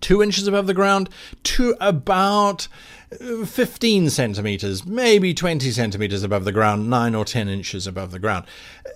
two 0.00 0.22
inches 0.22 0.46
above 0.46 0.66
the 0.66 0.74
ground, 0.74 1.08
to 1.44 1.74
about 1.80 2.68
15 3.10 4.08
centimeters, 4.10 4.86
maybe 4.86 5.34
20 5.34 5.70
centimeters 5.72 6.22
above 6.22 6.44
the 6.44 6.52
ground, 6.52 6.88
9 6.88 7.14
or 7.14 7.24
10 7.24 7.48
inches 7.48 7.86
above 7.86 8.12
the 8.12 8.18
ground. 8.18 8.46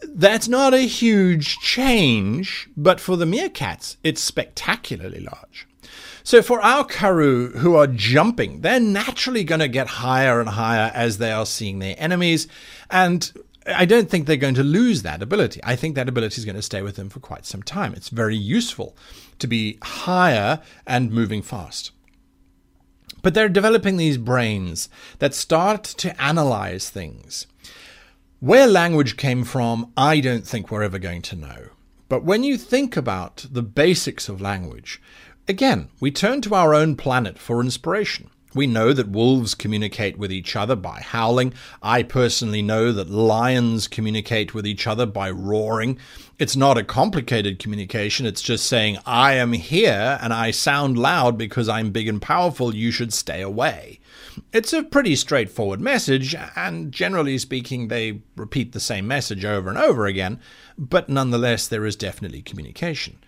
That's 0.02 0.46
not 0.46 0.72
a 0.72 0.80
huge 0.80 1.58
change, 1.58 2.68
but 2.76 3.00
for 3.00 3.16
the 3.16 3.24
meerkats, 3.24 3.96
it's 4.04 4.22
spectacularly 4.22 5.20
large. 5.20 5.66
So 6.22 6.40
for 6.40 6.62
our 6.62 6.84
karoo 6.84 7.50
who 7.58 7.74
are 7.74 7.86
jumping, 7.86 8.62
they're 8.62 8.80
naturally 8.80 9.44
going 9.44 9.58
to 9.60 9.68
get 9.68 9.86
higher 9.86 10.40
and 10.40 10.48
higher 10.48 10.90
as 10.94 11.18
they 11.18 11.32
are 11.32 11.44
seeing 11.44 11.80
their 11.80 11.96
enemies. 11.98 12.48
And 12.90 13.30
I 13.66 13.84
don't 13.84 14.08
think 14.08 14.26
they're 14.26 14.36
going 14.36 14.54
to 14.54 14.62
lose 14.62 15.02
that 15.02 15.22
ability. 15.22 15.60
I 15.64 15.76
think 15.76 15.96
that 15.96 16.08
ability 16.08 16.38
is 16.38 16.44
going 16.44 16.56
to 16.56 16.62
stay 16.62 16.82
with 16.82 16.96
them 16.96 17.10
for 17.10 17.20
quite 17.20 17.44
some 17.44 17.62
time. 17.62 17.94
It's 17.94 18.08
very 18.08 18.36
useful 18.36 18.96
to 19.44 19.48
be 19.48 19.76
higher 19.82 20.62
and 20.86 21.12
moving 21.12 21.42
fast. 21.42 21.90
But 23.20 23.34
they're 23.34 23.50
developing 23.50 23.98
these 23.98 24.16
brains 24.16 24.88
that 25.18 25.34
start 25.34 25.84
to 25.84 26.18
analyze 26.20 26.88
things. 26.88 27.46
Where 28.40 28.66
language 28.66 29.18
came 29.18 29.44
from, 29.44 29.92
I 29.98 30.20
don't 30.20 30.46
think 30.46 30.70
we're 30.70 30.82
ever 30.82 30.98
going 30.98 31.20
to 31.22 31.36
know. 31.36 31.68
But 32.08 32.24
when 32.24 32.42
you 32.42 32.56
think 32.56 32.96
about 32.96 33.44
the 33.50 33.62
basics 33.62 34.30
of 34.30 34.40
language, 34.40 35.02
again, 35.46 35.90
we 36.00 36.10
turn 36.10 36.40
to 36.42 36.54
our 36.54 36.74
own 36.74 36.96
planet 36.96 37.38
for 37.38 37.60
inspiration. 37.60 38.30
We 38.54 38.66
know 38.66 38.92
that 38.92 39.08
wolves 39.08 39.54
communicate 39.54 40.16
with 40.16 40.30
each 40.30 40.54
other 40.54 40.76
by 40.76 41.00
howling. 41.00 41.54
I 41.82 42.04
personally 42.04 42.62
know 42.62 42.92
that 42.92 43.10
lions 43.10 43.88
communicate 43.88 44.54
with 44.54 44.66
each 44.66 44.86
other 44.86 45.06
by 45.06 45.30
roaring. 45.30 45.98
It's 46.38 46.54
not 46.54 46.78
a 46.78 46.84
complicated 46.84 47.58
communication. 47.58 48.26
It's 48.26 48.42
just 48.42 48.66
saying, 48.66 48.98
I 49.04 49.34
am 49.34 49.52
here 49.52 50.18
and 50.22 50.32
I 50.32 50.52
sound 50.52 50.96
loud 50.96 51.36
because 51.36 51.68
I'm 51.68 51.90
big 51.90 52.08
and 52.08 52.22
powerful. 52.22 52.74
You 52.74 52.90
should 52.90 53.12
stay 53.12 53.42
away. 53.42 53.98
It's 54.52 54.72
a 54.72 54.82
pretty 54.82 55.14
straightforward 55.16 55.80
message, 55.80 56.34
and 56.56 56.90
generally 56.90 57.38
speaking, 57.38 57.86
they 57.86 58.22
repeat 58.36 58.72
the 58.72 58.80
same 58.80 59.06
message 59.06 59.44
over 59.44 59.68
and 59.68 59.78
over 59.78 60.06
again, 60.06 60.40
but 60.76 61.08
nonetheless, 61.08 61.68
there 61.68 61.86
is 61.86 61.94
definitely 61.94 62.42
communication. 62.42 63.18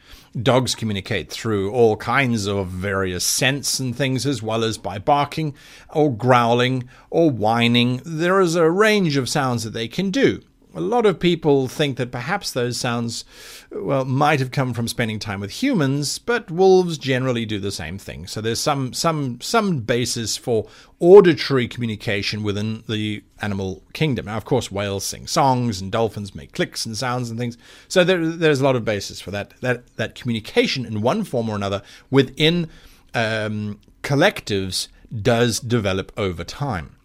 Dogs 0.41 0.75
communicate 0.75 1.31
through 1.31 1.73
all 1.73 1.97
kinds 1.97 2.47
of 2.47 2.69
various 2.69 3.25
scents 3.25 3.81
and 3.81 3.97
things, 3.97 4.27
as 4.27 4.43
well 4.43 4.65
as 4.65 4.79
by 4.79 4.99
barking, 4.99 5.55
or 5.95 6.15
growling, 6.15 6.89
or 7.11 7.31
whining. 7.31 8.01
There 8.05 8.41
is 8.41 8.55
a 8.55 8.71
range 8.71 9.17
of 9.17 9.29
sounds 9.29 9.65
that 9.65 9.71
they 9.71 9.89
can 9.89 10.11
do. 10.11 10.43
A 10.77 10.81
lot 10.81 11.07
of 11.07 11.19
people 11.19 11.69
think 11.69 11.97
that 11.97 12.13
perhaps 12.13 12.51
those 12.51 12.77
sounds, 12.77 13.25
well, 13.73 14.05
might 14.05 14.41
have 14.41 14.51
come 14.51 14.75
from 14.75 14.89
spending 14.89 15.19
time 15.19 15.41
with 15.41 15.63
humans, 15.63 16.19
but 16.19 16.51
wolves 16.51 16.99
generally 16.99 17.47
do 17.47 17.59
the 17.59 17.73
same 17.73 17.97
thing. 17.97 18.27
So 18.27 18.43
there's 18.43 18.61
some 18.61 18.93
some 18.93 19.41
some 19.41 19.81
basis 19.81 20.37
for 20.37 20.69
auditory 21.01 21.67
communication 21.67 22.43
within 22.43 22.85
the 22.87 23.25
animal 23.41 23.85
kingdom. 23.95 24.27
Now, 24.27 24.37
of 24.37 24.45
course, 24.45 24.71
whales 24.71 25.07
sing 25.07 25.27
songs 25.27 25.81
and 25.81 25.91
dolphins 25.91 26.35
make 26.35 26.53
clicks 26.53 26.85
and 26.85 26.95
sounds 26.95 27.31
and 27.31 27.39
things. 27.39 27.57
So 27.89 28.05
there, 28.05 28.27
there's 28.27 28.61
a 28.61 28.65
lot 28.65 28.77
of 28.77 28.85
basis 28.85 29.19
for 29.19 29.31
that 29.31 29.55
that 29.63 29.97
that 29.97 30.15
communication 30.15 30.85
in 30.85 31.01
one 31.01 31.25
form 31.25 31.49
or 31.49 31.57
another 31.57 31.81
within 32.11 32.69
um, 33.15 33.81
collectives 34.03 34.89
does 35.23 35.59
develop 35.59 36.13
over 36.19 36.45
time. 36.45 36.96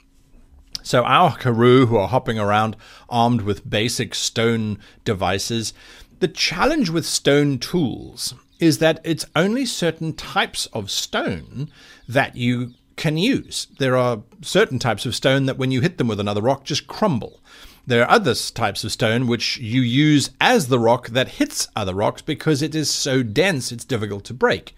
So 0.83 1.03
our 1.03 1.35
Karoo, 1.37 1.85
who 1.87 1.97
are 1.97 2.07
hopping 2.07 2.39
around 2.39 2.75
armed 3.09 3.41
with 3.41 3.69
basic 3.69 4.15
stone 4.15 4.79
devices, 5.05 5.73
the 6.19 6.27
challenge 6.27 6.89
with 6.89 7.05
stone 7.05 7.59
tools 7.59 8.33
is 8.59 8.77
that 8.77 8.99
it's 9.03 9.25
only 9.35 9.65
certain 9.65 10.13
types 10.13 10.67
of 10.67 10.91
stone 10.91 11.71
that 12.07 12.35
you 12.35 12.73
can 12.95 13.17
use. 13.17 13.67
There 13.79 13.97
are 13.97 14.21
certain 14.41 14.77
types 14.77 15.05
of 15.05 15.15
stone 15.15 15.47
that 15.47 15.57
when 15.57 15.71
you 15.71 15.81
hit 15.81 15.97
them 15.97 16.07
with 16.07 16.19
another 16.19 16.41
rock 16.41 16.63
just 16.63 16.87
crumble. 16.87 17.39
There 17.87 18.03
are 18.03 18.11
other 18.11 18.35
types 18.35 18.83
of 18.83 18.91
stone 18.91 19.25
which 19.25 19.57
you 19.57 19.81
use 19.81 20.29
as 20.39 20.67
the 20.67 20.79
rock 20.79 21.09
that 21.09 21.27
hits 21.39 21.67
other 21.75 21.95
rocks 21.95 22.21
because 22.21 22.61
it 22.61 22.75
is 22.75 22.91
so 22.91 23.23
dense 23.23 23.71
it's 23.71 23.85
difficult 23.85 24.23
to 24.25 24.35
break. 24.35 24.75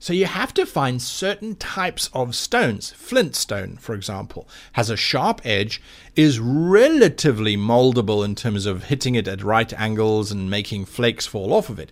So 0.00 0.12
you 0.12 0.26
have 0.26 0.54
to 0.54 0.64
find 0.64 1.02
certain 1.02 1.56
types 1.56 2.08
of 2.12 2.34
stones. 2.34 2.92
Flint 2.92 3.34
stone, 3.34 3.76
for 3.78 3.94
example, 3.94 4.48
has 4.72 4.90
a 4.90 4.96
sharp 4.96 5.40
edge, 5.44 5.82
is 6.14 6.38
relatively 6.38 7.56
moldable 7.56 8.24
in 8.24 8.34
terms 8.34 8.64
of 8.64 8.84
hitting 8.84 9.16
it 9.16 9.26
at 9.26 9.42
right 9.42 9.72
angles 9.72 10.30
and 10.30 10.48
making 10.48 10.84
flakes 10.84 11.26
fall 11.26 11.52
off 11.52 11.68
of 11.68 11.80
it. 11.80 11.90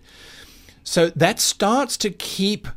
So 0.83 1.09
that 1.09 1.39
starts 1.39 1.97
to 1.97 2.09
keep 2.09 2.67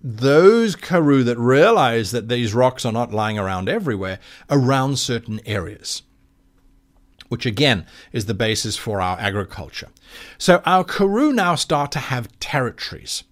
those 0.00 0.76
Karoo 0.76 1.24
that 1.24 1.38
realize 1.38 2.12
that 2.12 2.28
these 2.28 2.54
rocks 2.54 2.84
are 2.84 2.92
not 2.92 3.12
lying 3.12 3.36
around 3.36 3.68
everywhere 3.68 4.20
around 4.48 4.98
certain 4.98 5.40
areas 5.44 6.02
which 7.28 7.46
again 7.46 7.86
is 8.12 8.26
the 8.26 8.34
basis 8.34 8.76
for 8.76 9.00
our 9.00 9.18
agriculture. 9.18 9.88
So 10.38 10.62
our 10.64 10.84
Karoo 10.84 11.32
now 11.32 11.54
start 11.54 11.92
to 11.92 11.98
have 11.98 12.38
territories 12.40 13.24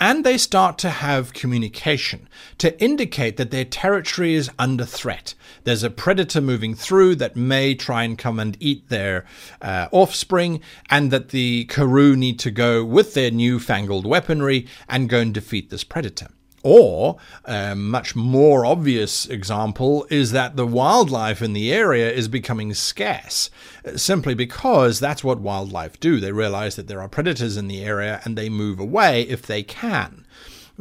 and 0.00 0.24
they 0.24 0.38
start 0.38 0.78
to 0.78 0.90
have 0.90 1.34
communication 1.34 2.28
to 2.58 2.80
indicate 2.82 3.36
that 3.36 3.50
their 3.50 3.66
territory 3.66 4.34
is 4.34 4.50
under 4.58 4.86
threat. 4.86 5.34
There's 5.64 5.82
a 5.82 5.90
predator 5.90 6.40
moving 6.40 6.74
through 6.74 7.16
that 7.16 7.36
may 7.36 7.74
try 7.74 8.04
and 8.04 8.16
come 8.16 8.40
and 8.40 8.56
eat 8.60 8.88
their 8.88 9.26
uh, 9.60 9.88
offspring, 9.92 10.62
and 10.88 11.10
that 11.10 11.28
the 11.28 11.66
Karoo 11.66 12.16
need 12.16 12.38
to 12.40 12.50
go 12.50 12.82
with 12.84 13.12
their 13.12 13.30
newfangled 13.30 14.06
weaponry 14.06 14.66
and 14.88 15.08
go 15.08 15.20
and 15.20 15.34
defeat 15.34 15.68
this 15.68 15.84
predator. 15.84 16.28
Or, 16.62 17.16
a 17.46 17.74
much 17.74 18.14
more 18.14 18.66
obvious 18.66 19.26
example 19.26 20.06
is 20.10 20.32
that 20.32 20.56
the 20.56 20.66
wildlife 20.66 21.40
in 21.40 21.54
the 21.54 21.72
area 21.72 22.10
is 22.10 22.28
becoming 22.28 22.74
scarce, 22.74 23.50
simply 23.96 24.34
because 24.34 25.00
that's 25.00 25.24
what 25.24 25.40
wildlife 25.40 25.98
do. 26.00 26.20
They 26.20 26.32
realize 26.32 26.76
that 26.76 26.86
there 26.86 27.00
are 27.00 27.08
predators 27.08 27.56
in 27.56 27.66
the 27.66 27.82
area 27.82 28.20
and 28.24 28.36
they 28.36 28.50
move 28.50 28.78
away 28.78 29.22
if 29.22 29.42
they 29.42 29.62
can. 29.62 30.26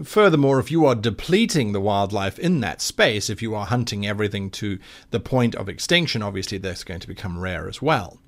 Furthermore, 0.04 0.60
if 0.60 0.72
you 0.72 0.86
are 0.86 0.96
depleting 0.96 1.72
the 1.72 1.82
wildlife 1.82 2.40
in 2.40 2.60
that 2.62 2.82
space, 2.82 3.30
if 3.30 3.42
you 3.42 3.56
are 3.56 3.66
hunting 3.66 4.06
everything 4.06 4.50
to 4.52 4.80
the 5.12 5.20
point 5.20 5.56
of 5.56 5.68
extinction, 5.68 6.22
obviously 6.22 6.58
that's 6.58 6.84
going 6.84 7.02
to 7.02 7.08
become 7.08 7.40
rare 7.40 7.68
as 7.68 7.82
well. 7.82 8.19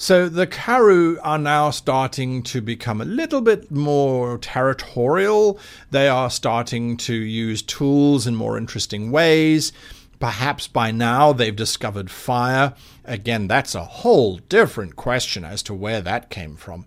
So 0.00 0.28
the 0.28 0.46
Karoo 0.46 1.18
are 1.24 1.38
now 1.38 1.70
starting 1.70 2.44
to 2.44 2.60
become 2.60 3.00
a 3.00 3.04
little 3.04 3.40
bit 3.40 3.68
more 3.68 4.38
territorial. 4.38 5.58
They 5.90 6.06
are 6.06 6.30
starting 6.30 6.96
to 6.98 7.12
use 7.12 7.62
tools 7.62 8.24
in 8.24 8.36
more 8.36 8.56
interesting 8.56 9.10
ways. 9.10 9.72
Perhaps 10.20 10.68
by 10.68 10.92
now 10.92 11.32
they've 11.32 11.54
discovered 11.54 12.12
fire. 12.12 12.74
Again, 13.04 13.48
that's 13.48 13.74
a 13.74 13.84
whole 13.84 14.36
different 14.36 14.94
question 14.94 15.44
as 15.44 15.64
to 15.64 15.74
where 15.74 16.00
that 16.00 16.30
came 16.30 16.54
from. 16.54 16.86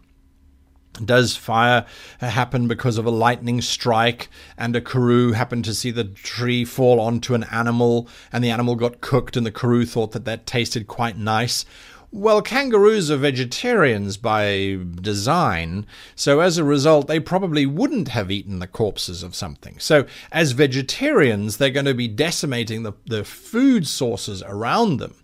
Does 1.04 1.36
fire 1.36 1.86
happen 2.22 2.70
because 2.70 2.98
of 2.98 3.06
a 3.06 3.12
lightning 3.12 3.60
strike 3.60 4.30
and 4.58 4.74
a 4.74 4.80
Karoo 4.80 5.34
happened 5.34 5.66
to 5.66 5.74
see 5.74 5.92
the 5.92 6.06
tree 6.06 6.64
fall 6.64 7.02
onto 7.02 7.34
an 7.34 7.44
animal 7.52 8.08
and 8.32 8.42
the 8.42 8.52
animal 8.52 8.76
got 8.76 9.02
cooked 9.02 9.36
and 9.36 9.46
the 9.46 9.52
Karoo 9.52 9.86
thought 9.86 10.14
that 10.14 10.24
that 10.24 10.46
tasted 10.46 10.88
quite 10.88 11.18
nice? 11.18 11.66
Well, 12.14 12.42
kangaroos 12.42 13.10
are 13.10 13.16
vegetarians 13.16 14.18
by 14.18 14.80
design, 14.96 15.86
so 16.14 16.42
as 16.42 16.58
a 16.58 16.64
result, 16.64 17.08
they 17.08 17.22
probably 17.22 17.66
wouldn't 17.66 18.10
have 18.10 18.30
eaten 18.30 18.60
the 18.60 18.68
corpses 18.68 19.24
of 19.24 19.34
something. 19.34 19.80
So, 19.80 20.06
as 20.30 20.52
vegetarians, 20.52 21.56
they're 21.56 21.70
going 21.70 21.86
to 21.86 21.94
be 21.94 22.10
decimating 22.10 22.84
the, 22.84 22.92
the 23.06 23.24
food 23.24 23.88
sources 23.88 24.44
around 24.44 24.98
them. 24.98 25.16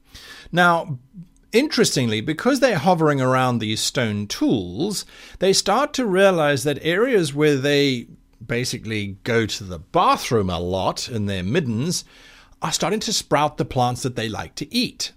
Now, 0.51 0.97
Interestingly, 1.53 2.19
because 2.19 2.59
they're 2.59 2.77
hovering 2.77 3.21
around 3.21 3.59
these 3.59 3.79
stone 3.79 4.27
tools, 4.27 5.05
they 5.39 5.53
start 5.53 5.93
to 5.93 6.05
realize 6.05 6.65
that 6.65 6.77
areas 6.81 7.33
where 7.33 7.55
they 7.55 8.07
basically 8.45 9.17
go 9.23 9.45
to 9.45 9.63
the 9.63 9.79
bathroom 9.79 10.49
a 10.49 10.59
lot 10.59 11.07
in 11.07 11.25
their 11.25 11.43
middens 11.43 12.03
are 12.61 12.73
starting 12.73 12.99
to 12.99 13.13
sprout 13.13 13.57
the 13.57 13.65
plants 13.65 14.03
that 14.03 14.17
they 14.17 14.27
like 14.27 14.55
to 14.55 14.71
eat 14.75 15.13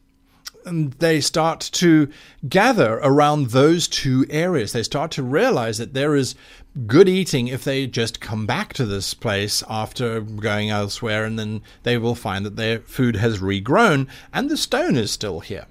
and 0.65 0.93
they 0.95 1.21
start 1.21 1.61
to 1.73 2.09
gather 2.49 2.99
around 3.03 3.49
those 3.49 3.89
two 3.89 4.27
areas. 4.31 4.73
They 4.73 4.83
start 4.83 5.11
to 5.13 5.23
realize 5.23 5.79
that 5.79 5.95
there 5.95 6.15
is 6.15 6.35
good 6.87 7.09
eating 7.09 7.49
if 7.49 7.65
they 7.65 7.87
just 7.87 8.21
come 8.21 8.47
back 8.47 8.73
to 8.75 8.87
this 8.87 9.15
place 9.15 9.63
after 9.69 10.21
going 10.21 10.71
elsewhere, 10.71 11.25
and 11.25 11.39
then 11.39 11.63
they 11.83 11.99
will 11.99 12.15
find 12.15 12.45
that 12.47 12.57
their 12.57 12.81
food 12.81 13.17
has 13.17 13.39
regrown 13.39 14.09
and 14.33 14.49
the 14.49 14.57
stone 14.57 14.97
is 14.97 15.11
still 15.11 15.41
here. 15.41 15.67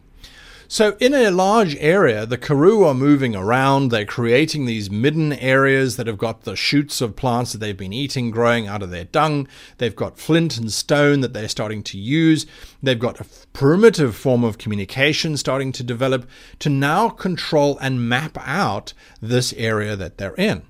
So, 0.72 0.96
in 1.00 1.16
a 1.16 1.32
large 1.32 1.76
area, 1.78 2.28
the 2.28 2.38
Karoo 2.38 2.84
are 2.84 2.94
moving 2.94 3.36
around. 3.36 3.90
They're 3.90 4.06
creating 4.06 4.66
these 4.66 4.92
midden 4.92 5.34
areas 5.34 5.96
that 5.96 6.06
have 6.06 6.20
got 6.20 6.44
the 6.44 6.56
shoots 6.56 7.02
of 7.02 7.16
plants 7.16 7.54
that 7.54 7.58
they've 7.58 7.76
been 7.76 7.92
eating 7.92 8.30
growing 8.30 8.68
out 8.68 8.84
of 8.84 8.92
their 8.92 9.06
dung. 9.06 9.48
They've 9.80 9.96
got 9.96 10.20
flint 10.20 10.60
and 10.60 10.72
stone 10.72 11.22
that 11.22 11.34
they're 11.34 11.50
starting 11.50 11.82
to 11.86 11.98
use. 11.98 12.46
They've 12.84 13.00
got 13.00 13.20
a 13.20 13.26
primitive 13.52 14.16
form 14.16 14.44
of 14.44 14.60
communication 14.60 15.38
starting 15.38 15.72
to 15.72 15.82
develop 15.82 16.30
to 16.60 16.70
now 16.70 17.10
control 17.10 17.80
and 17.80 18.08
map 18.08 18.38
out 18.40 18.94
this 19.20 19.54
area 19.54 19.96
that 19.96 20.20
they're 20.20 20.36
in. 20.36 20.62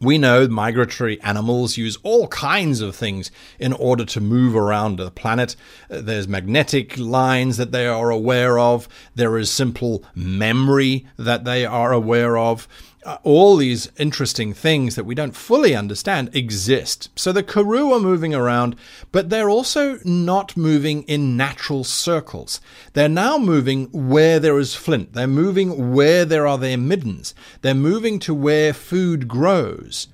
We 0.00 0.16
know 0.16 0.46
migratory 0.46 1.20
animals 1.22 1.76
use 1.76 1.98
all 2.04 2.28
kinds 2.28 2.80
of 2.80 2.94
things 2.94 3.32
in 3.58 3.72
order 3.72 4.04
to 4.04 4.20
move 4.20 4.54
around 4.54 4.96
the 4.96 5.10
planet. 5.10 5.56
Uh, 5.90 6.00
there's 6.00 6.28
magnetic 6.28 6.96
lines 6.96 7.56
that 7.56 7.72
they 7.72 7.86
are 7.86 8.10
aware 8.10 8.60
of. 8.60 8.88
There 9.16 9.36
is 9.38 9.50
simple 9.50 10.04
memory 10.14 11.06
that 11.16 11.44
they 11.44 11.66
are 11.66 11.92
aware 11.92 12.38
of. 12.38 12.68
Uh, 13.04 13.16
all 13.22 13.56
these 13.56 13.92
interesting 13.96 14.52
things 14.52 14.96
that 14.96 15.04
we 15.04 15.14
don't 15.14 15.36
fully 15.36 15.74
understand 15.74 16.34
exist. 16.34 17.08
So 17.14 17.30
the 17.30 17.44
Karoo 17.44 17.92
are 17.92 18.00
moving 18.00 18.34
around, 18.34 18.74
but 19.12 19.30
they're 19.30 19.48
also 19.48 20.00
not 20.04 20.56
moving 20.56 21.04
in 21.04 21.36
natural 21.36 21.84
circles. 21.84 22.60
They're 22.94 23.08
now 23.08 23.38
moving 23.38 23.86
where 23.92 24.40
there 24.40 24.58
is 24.58 24.74
flint. 24.74 25.12
They're 25.12 25.28
moving 25.28 25.94
where 25.94 26.24
there 26.24 26.46
are 26.46 26.58
their 26.58 26.76
middens. 26.76 27.34
They're 27.62 27.72
moving 27.72 28.18
to 28.20 28.34
where 28.34 28.72
food 28.74 29.28
grows 29.28 30.08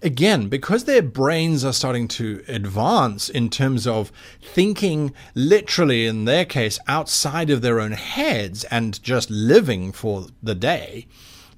again, 0.00 0.48
because 0.48 0.84
their 0.84 1.02
brains 1.02 1.64
are 1.64 1.72
starting 1.72 2.06
to 2.06 2.44
advance 2.46 3.28
in 3.28 3.50
terms 3.50 3.86
of 3.86 4.12
thinking 4.40 5.12
literally, 5.34 6.06
in 6.06 6.24
their 6.24 6.44
case, 6.44 6.78
outside 6.86 7.50
of 7.50 7.62
their 7.62 7.80
own 7.80 7.92
heads 7.92 8.64
and 8.64 9.02
just 9.02 9.28
living 9.28 9.90
for 9.92 10.26
the 10.42 10.54
day, 10.54 11.06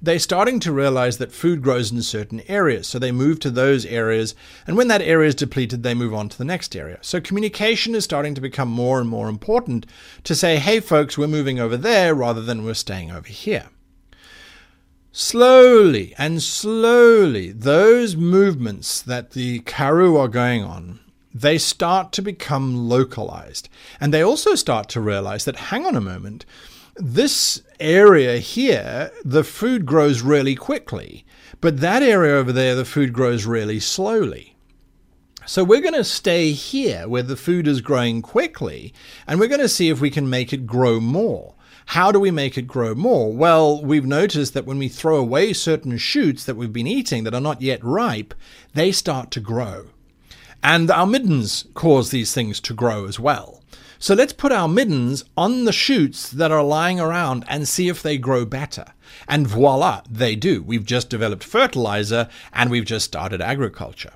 they're 0.01 0.19
starting 0.19 0.59
to 0.61 0.71
realize 0.71 1.19
that 1.19 1.31
food 1.31 1.61
grows 1.61 1.91
in 1.91 2.01
certain 2.01 2.41
areas. 2.47 2.87
So 2.87 2.97
they 2.97 3.11
move 3.11 3.39
to 3.41 3.51
those 3.51 3.85
areas. 3.85 4.33
And 4.65 4.75
when 4.75 4.87
that 4.87 5.01
area 5.01 5.27
is 5.27 5.35
depleted, 5.35 5.83
they 5.83 5.93
move 5.93 6.13
on 6.13 6.27
to 6.29 6.37
the 6.37 6.45
next 6.45 6.75
area. 6.75 6.97
So 7.01 7.21
communication 7.21 7.93
is 7.93 8.03
starting 8.03 8.33
to 8.33 8.41
become 8.41 8.69
more 8.69 8.99
and 8.99 9.07
more 9.07 9.29
important 9.29 9.85
to 10.23 10.33
say, 10.33 10.57
hey, 10.57 10.79
folks, 10.79 11.17
we're 11.17 11.27
moving 11.27 11.59
over 11.59 11.77
there 11.77 12.15
rather 12.15 12.41
than 12.41 12.65
we're 12.65 12.73
staying 12.73 13.11
over 13.11 13.27
here. 13.27 13.69
Slowly 15.11 16.15
and 16.17 16.41
slowly, 16.41 17.51
those 17.51 18.15
movements 18.15 19.01
that 19.01 19.31
the 19.31 19.59
Karoo 19.59 20.17
are 20.17 20.29
going 20.29 20.63
on, 20.63 20.99
they 21.33 21.57
start 21.57 22.11
to 22.13 22.21
become 22.21 22.89
localized. 22.89 23.69
And 23.99 24.13
they 24.13 24.23
also 24.23 24.55
start 24.55 24.89
to 24.89 25.01
realize 25.01 25.45
that, 25.45 25.57
hang 25.57 25.85
on 25.85 25.95
a 25.95 26.01
moment, 26.01 26.45
this 27.01 27.63
area 27.79 28.37
here, 28.37 29.11
the 29.25 29.43
food 29.43 29.85
grows 29.85 30.21
really 30.21 30.55
quickly, 30.55 31.25
but 31.59 31.79
that 31.79 32.03
area 32.03 32.35
over 32.35 32.51
there, 32.51 32.75
the 32.75 32.85
food 32.85 33.11
grows 33.11 33.45
really 33.45 33.79
slowly. 33.79 34.55
So 35.45 35.63
we're 35.63 35.81
going 35.81 35.95
to 35.95 36.03
stay 36.03 36.51
here 36.51 37.07
where 37.07 37.23
the 37.23 37.35
food 37.35 37.67
is 37.67 37.81
growing 37.81 38.21
quickly, 38.21 38.93
and 39.27 39.39
we're 39.39 39.47
going 39.47 39.61
to 39.61 39.67
see 39.67 39.89
if 39.89 39.99
we 39.99 40.11
can 40.11 40.29
make 40.29 40.53
it 40.53 40.67
grow 40.67 40.99
more. 40.99 41.55
How 41.87 42.11
do 42.11 42.19
we 42.19 42.31
make 42.31 42.57
it 42.57 42.67
grow 42.67 42.93
more? 42.93 43.33
Well, 43.33 43.83
we've 43.83 44.05
noticed 44.05 44.53
that 44.53 44.65
when 44.65 44.77
we 44.77 44.87
throw 44.87 45.17
away 45.17 45.53
certain 45.53 45.97
shoots 45.97 46.45
that 46.45 46.55
we've 46.55 46.71
been 46.71 46.87
eating 46.87 47.23
that 47.23 47.33
are 47.33 47.41
not 47.41 47.61
yet 47.61 47.83
ripe, 47.83 48.35
they 48.73 48.91
start 48.91 49.31
to 49.31 49.39
grow. 49.39 49.87
And 50.63 50.91
our 50.91 51.07
middens 51.07 51.65
cause 51.73 52.11
these 52.11 52.33
things 52.33 52.59
to 52.61 52.75
grow 52.75 53.07
as 53.07 53.19
well. 53.19 53.60
So 54.01 54.15
let's 54.15 54.33
put 54.33 54.51
our 54.51 54.67
middens 54.67 55.23
on 55.37 55.65
the 55.65 55.71
shoots 55.71 56.31
that 56.31 56.51
are 56.51 56.63
lying 56.63 56.99
around 56.99 57.45
and 57.47 57.67
see 57.67 57.87
if 57.87 58.01
they 58.01 58.17
grow 58.17 58.45
better. 58.45 58.85
And 59.27 59.45
voila, 59.45 60.01
they 60.09 60.35
do. 60.35 60.63
We've 60.63 60.83
just 60.83 61.07
developed 61.07 61.43
fertilizer 61.43 62.27
and 62.51 62.71
we've 62.71 62.83
just 62.83 63.05
started 63.05 63.41
agriculture. 63.41 64.13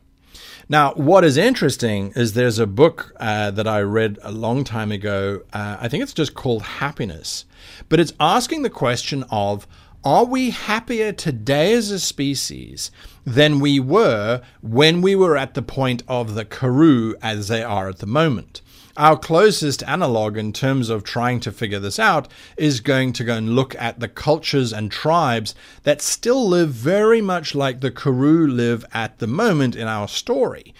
Now, 0.67 0.93
what 0.95 1.23
is 1.23 1.37
interesting 1.37 2.13
is 2.15 2.33
there's 2.33 2.57
a 2.57 2.65
book 2.65 3.13
uh, 3.19 3.51
that 3.51 3.67
I 3.67 3.81
read 3.81 4.17
a 4.23 4.31
long 4.31 4.63
time 4.63 4.91
ago. 4.91 5.43
Uh, 5.53 5.77
I 5.79 5.87
think 5.87 6.01
it's 6.01 6.13
just 6.13 6.33
called 6.33 6.63
Happiness, 6.63 7.45
but 7.87 7.99
it's 7.99 8.13
asking 8.19 8.63
the 8.63 8.71
question 8.71 9.23
of 9.29 9.67
are 10.03 10.25
we 10.25 10.49
happier 10.49 11.11
today 11.11 11.73
as 11.73 11.91
a 11.91 11.99
species 11.99 12.89
than 13.23 13.59
we 13.59 13.79
were 13.79 14.41
when 14.61 15.03
we 15.03 15.15
were 15.15 15.37
at 15.37 15.53
the 15.53 15.61
point 15.61 16.01
of 16.07 16.33
the 16.33 16.45
Karoo 16.45 17.13
as 17.21 17.49
they 17.49 17.61
are 17.61 17.87
at 17.87 17.99
the 17.99 18.07
moment? 18.07 18.61
Our 18.97 19.17
closest 19.17 19.83
analog 19.83 20.37
in 20.37 20.53
terms 20.53 20.89
of 20.89 21.03
trying 21.03 21.41
to 21.41 21.51
figure 21.51 21.79
this 21.79 21.99
out 21.99 22.29
is 22.55 22.79
going 22.79 23.11
to 23.13 23.25
go 23.25 23.35
and 23.35 23.53
look 23.53 23.75
at 23.75 23.99
the 23.99 24.07
cultures 24.07 24.71
and 24.71 24.89
tribes 24.89 25.53
that 25.83 26.01
still 26.01 26.47
live 26.47 26.69
very 26.69 27.19
much 27.19 27.53
like 27.53 27.81
the 27.81 27.91
Karoo 27.91 28.47
live 28.47 28.85
at 28.93 29.19
the 29.19 29.27
moment 29.27 29.75
in 29.75 29.89
our 29.89 30.07
story 30.07 30.73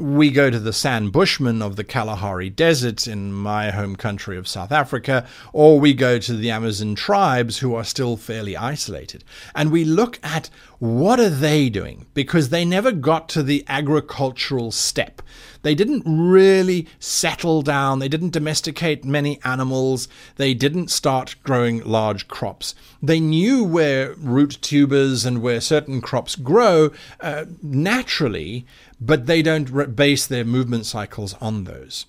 we 0.00 0.30
go 0.30 0.48
to 0.48 0.58
the 0.58 0.72
San 0.72 1.10
Bushmen 1.10 1.60
of 1.60 1.76
the 1.76 1.84
Kalahari 1.84 2.48
Desert 2.48 3.06
in 3.06 3.34
my 3.34 3.70
home 3.70 3.96
country 3.96 4.38
of 4.38 4.48
South 4.48 4.72
Africa, 4.72 5.26
or 5.52 5.78
we 5.78 5.92
go 5.92 6.18
to 6.18 6.32
the 6.32 6.50
Amazon 6.50 6.94
tribes 6.94 7.58
who 7.58 7.74
are 7.74 7.84
still 7.84 8.16
fairly 8.16 8.56
isolated. 8.56 9.22
And 9.54 9.70
we 9.70 9.84
look 9.84 10.18
at 10.22 10.48
what 10.78 11.20
are 11.20 11.28
they 11.28 11.68
doing? 11.68 12.06
Because 12.14 12.48
they 12.48 12.64
never 12.64 12.90
got 12.90 13.28
to 13.30 13.42
the 13.42 13.62
agricultural 13.68 14.72
step. 14.72 15.20
They 15.60 15.74
didn't 15.74 16.04
really 16.06 16.88
settle 16.98 17.60
down. 17.60 17.98
They 17.98 18.08
didn't 18.08 18.30
domesticate 18.30 19.04
many 19.04 19.38
animals. 19.44 20.08
They 20.36 20.54
didn't 20.54 20.90
start 20.90 21.36
growing 21.42 21.84
large 21.84 22.28
crops. 22.28 22.74
They 23.02 23.20
knew 23.20 23.62
where 23.62 24.14
root 24.14 24.56
tubers 24.62 25.26
and 25.26 25.42
where 25.42 25.60
certain 25.60 26.00
crops 26.00 26.34
grow 26.34 26.92
uh, 27.20 27.44
naturally, 27.62 28.64
but 29.00 29.26
they 29.26 29.42
don't 29.42 29.96
base 29.96 30.26
their 30.26 30.44
movement 30.44 30.86
cycles 30.86 31.34
on 31.40 31.64
those. 31.64 32.06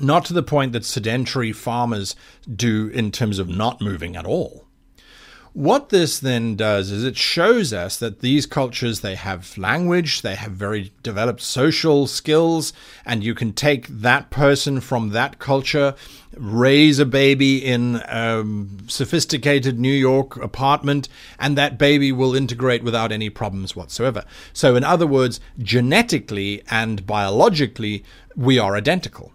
Not 0.00 0.24
to 0.26 0.32
the 0.32 0.42
point 0.42 0.72
that 0.72 0.84
sedentary 0.84 1.52
farmers 1.52 2.16
do 2.54 2.88
in 2.88 3.10
terms 3.10 3.38
of 3.38 3.48
not 3.48 3.80
moving 3.80 4.16
at 4.16 4.26
all. 4.26 4.66
What 5.54 5.90
this 5.90 6.18
then 6.18 6.56
does 6.56 6.90
is 6.90 7.04
it 7.04 7.18
shows 7.18 7.74
us 7.74 7.98
that 7.98 8.20
these 8.20 8.46
cultures 8.46 9.00
they 9.00 9.16
have 9.16 9.58
language, 9.58 10.22
they 10.22 10.34
have 10.34 10.52
very 10.52 10.92
developed 11.02 11.42
social 11.42 12.06
skills, 12.06 12.72
and 13.04 13.22
you 13.22 13.34
can 13.34 13.52
take 13.52 13.86
that 13.88 14.30
person 14.30 14.80
from 14.80 15.10
that 15.10 15.38
culture, 15.38 15.94
raise 16.34 16.98
a 16.98 17.04
baby 17.04 17.62
in 17.62 17.96
a 17.96 18.42
sophisticated 18.86 19.78
New 19.78 19.92
York 19.92 20.36
apartment, 20.38 21.10
and 21.38 21.58
that 21.58 21.76
baby 21.76 22.12
will 22.12 22.34
integrate 22.34 22.82
without 22.82 23.12
any 23.12 23.28
problems 23.28 23.76
whatsoever. 23.76 24.24
So, 24.54 24.74
in 24.74 24.84
other 24.84 25.06
words, 25.06 25.38
genetically 25.58 26.62
and 26.70 27.06
biologically, 27.06 28.04
we 28.34 28.58
are 28.58 28.74
identical. 28.74 29.34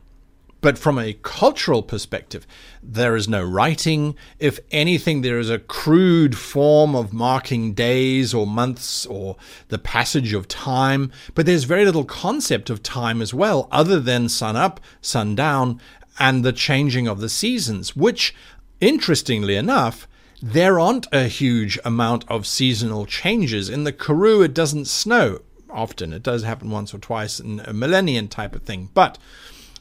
But 0.68 0.78
from 0.78 1.00
a 1.00 1.14
cultural 1.14 1.82
perspective, 1.82 2.46
there 2.84 3.16
is 3.16 3.30
no 3.30 3.42
writing. 3.42 4.16
If 4.38 4.60
anything, 4.70 5.22
there 5.22 5.40
is 5.40 5.50
a 5.50 5.60
crude 5.60 6.38
form 6.38 6.94
of 6.94 7.14
marking 7.14 7.74
days 7.74 8.34
or 8.34 8.46
months 8.46 9.06
or 9.06 9.38
the 9.70 9.78
passage 9.78 10.34
of 10.34 10.50
time. 10.50 11.10
But 11.34 11.46
there's 11.46 11.64
very 11.64 11.86
little 11.86 12.04
concept 12.04 12.70
of 12.70 12.84
time 12.84 13.22
as 13.22 13.34
well, 13.34 13.70
other 13.72 14.02
than 14.02 14.28
sun 14.28 14.58
up, 14.58 14.82
sun 15.00 15.36
down, 15.36 15.80
and 16.20 16.44
the 16.44 16.52
changing 16.52 17.08
of 17.08 17.22
the 17.22 17.30
seasons, 17.30 17.96
which, 17.96 18.36
interestingly 18.82 19.56
enough, 19.56 20.06
there 20.42 20.82
aren't 20.82 21.08
a 21.14 21.30
huge 21.30 21.80
amount 21.86 22.26
of 22.28 22.46
seasonal 22.46 23.06
changes. 23.06 23.70
In 23.70 23.86
the 23.86 23.94
Karoo, 23.94 24.42
it 24.42 24.54
doesn't 24.54 24.88
snow 24.88 25.40
often. 25.70 26.12
It 26.12 26.24
does 26.24 26.44
happen 26.44 26.70
once 26.72 26.94
or 26.94 26.98
twice 26.98 27.40
in 27.40 27.62
a 27.62 27.72
millennium 27.72 28.28
type 28.28 28.54
of 28.54 28.64
thing. 28.64 28.90
But 28.94 29.18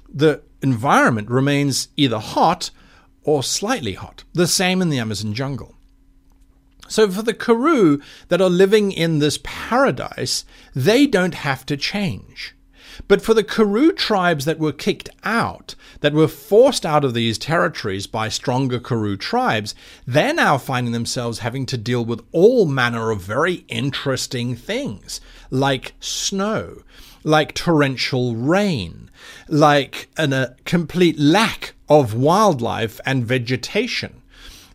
the 0.08 0.42
environment 0.62 1.30
remains 1.30 1.88
either 1.96 2.18
hot 2.18 2.70
or 3.22 3.42
slightly 3.42 3.94
hot, 3.94 4.24
the 4.32 4.46
same 4.46 4.80
in 4.80 4.88
the 4.88 4.98
Amazon 4.98 5.34
jungle. 5.34 5.74
So, 6.88 7.10
for 7.10 7.22
the 7.22 7.34
Karoo 7.34 8.00
that 8.28 8.40
are 8.40 8.48
living 8.48 8.92
in 8.92 9.18
this 9.18 9.40
paradise, 9.42 10.44
they 10.74 11.06
don't 11.06 11.34
have 11.34 11.66
to 11.66 11.76
change. 11.76 12.54
But 13.08 13.20
for 13.20 13.34
the 13.34 13.44
Karoo 13.44 13.92
tribes 13.92 14.44
that 14.44 14.58
were 14.58 14.72
kicked 14.72 15.10
out, 15.24 15.74
that 16.00 16.14
were 16.14 16.28
forced 16.28 16.86
out 16.86 17.04
of 17.04 17.12
these 17.12 17.38
territories 17.38 18.06
by 18.06 18.28
stronger 18.28 18.78
Karoo 18.78 19.16
tribes, 19.16 19.74
they're 20.06 20.32
now 20.32 20.56
finding 20.58 20.92
themselves 20.92 21.40
having 21.40 21.66
to 21.66 21.76
deal 21.76 22.04
with 22.04 22.24
all 22.32 22.66
manner 22.66 23.10
of 23.10 23.20
very 23.20 23.64
interesting 23.68 24.56
things, 24.56 25.20
like 25.50 25.94
snow, 26.00 26.82
like 27.26 27.54
torrential 27.54 28.36
rain, 28.36 29.10
like 29.48 30.08
an, 30.16 30.32
a 30.32 30.54
complete 30.64 31.18
lack 31.18 31.74
of 31.88 32.14
wildlife 32.14 33.00
and 33.04 33.26
vegetation. 33.26 34.22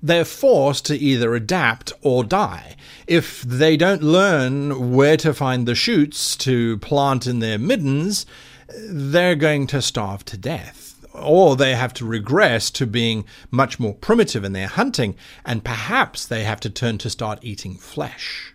They're 0.03 0.25
forced 0.25 0.85
to 0.87 0.97
either 0.97 1.33
adapt 1.33 1.93
or 2.01 2.25
die. 2.25 2.75
If 3.07 3.41
they 3.43 3.77
don't 3.77 4.03
learn 4.03 4.91
where 4.91 5.15
to 5.17 5.33
find 5.33 5.65
the 5.65 5.75
shoots 5.75 6.35
to 6.37 6.77
plant 6.79 7.25
in 7.25 7.39
their 7.39 7.57
middens, 7.57 8.25
they're 8.67 9.35
going 9.35 9.65
to 9.67 9.81
starve 9.81 10.25
to 10.25 10.37
death. 10.37 11.07
Or 11.13 11.55
they 11.55 11.75
have 11.75 11.93
to 11.95 12.05
regress 12.05 12.69
to 12.71 12.85
being 12.85 13.23
much 13.49 13.79
more 13.79 13.93
primitive 13.93 14.43
in 14.43 14.51
their 14.51 14.67
hunting, 14.67 15.15
and 15.45 15.63
perhaps 15.63 16.25
they 16.25 16.43
have 16.43 16.59
to 16.61 16.69
turn 16.69 16.97
to 16.97 17.09
start 17.09 17.39
eating 17.41 17.75
flesh. 17.75 18.50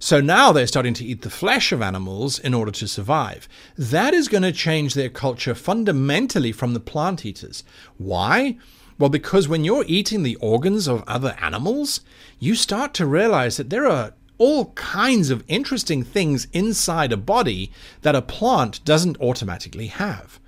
So 0.00 0.20
now 0.20 0.52
they're 0.52 0.68
starting 0.68 0.94
to 0.94 1.04
eat 1.04 1.22
the 1.22 1.30
flesh 1.30 1.72
of 1.72 1.82
animals 1.82 2.38
in 2.38 2.54
order 2.54 2.70
to 2.70 2.86
survive. 2.86 3.48
That 3.76 4.14
is 4.14 4.28
going 4.28 4.44
to 4.44 4.52
change 4.52 4.94
their 4.94 5.08
culture 5.08 5.56
fundamentally 5.56 6.52
from 6.52 6.72
the 6.72 6.80
plant 6.80 7.26
eaters. 7.26 7.64
Why? 7.96 8.58
Well, 8.96 9.10
because 9.10 9.48
when 9.48 9.64
you're 9.64 9.84
eating 9.88 10.22
the 10.22 10.36
organs 10.36 10.86
of 10.86 11.02
other 11.08 11.36
animals, 11.40 12.00
you 12.38 12.54
start 12.54 12.94
to 12.94 13.06
realize 13.06 13.56
that 13.56 13.70
there 13.70 13.86
are 13.86 14.12
all 14.38 14.66
kinds 14.72 15.30
of 15.30 15.42
interesting 15.48 16.04
things 16.04 16.46
inside 16.52 17.12
a 17.12 17.16
body 17.16 17.72
that 18.02 18.14
a 18.14 18.22
plant 18.22 18.84
doesn't 18.84 19.20
automatically 19.20 19.88
have. 19.88 20.38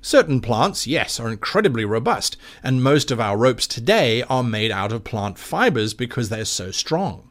Certain 0.00 0.40
plants, 0.40 0.86
yes, 0.86 1.18
are 1.18 1.30
incredibly 1.30 1.84
robust, 1.84 2.36
and 2.62 2.82
most 2.82 3.10
of 3.10 3.20
our 3.20 3.36
ropes 3.36 3.66
today 3.66 4.22
are 4.22 4.44
made 4.44 4.70
out 4.70 4.92
of 4.92 5.02
plant 5.02 5.36
fibers 5.36 5.94
because 5.94 6.28
they're 6.28 6.44
so 6.44 6.70
strong. 6.70 7.29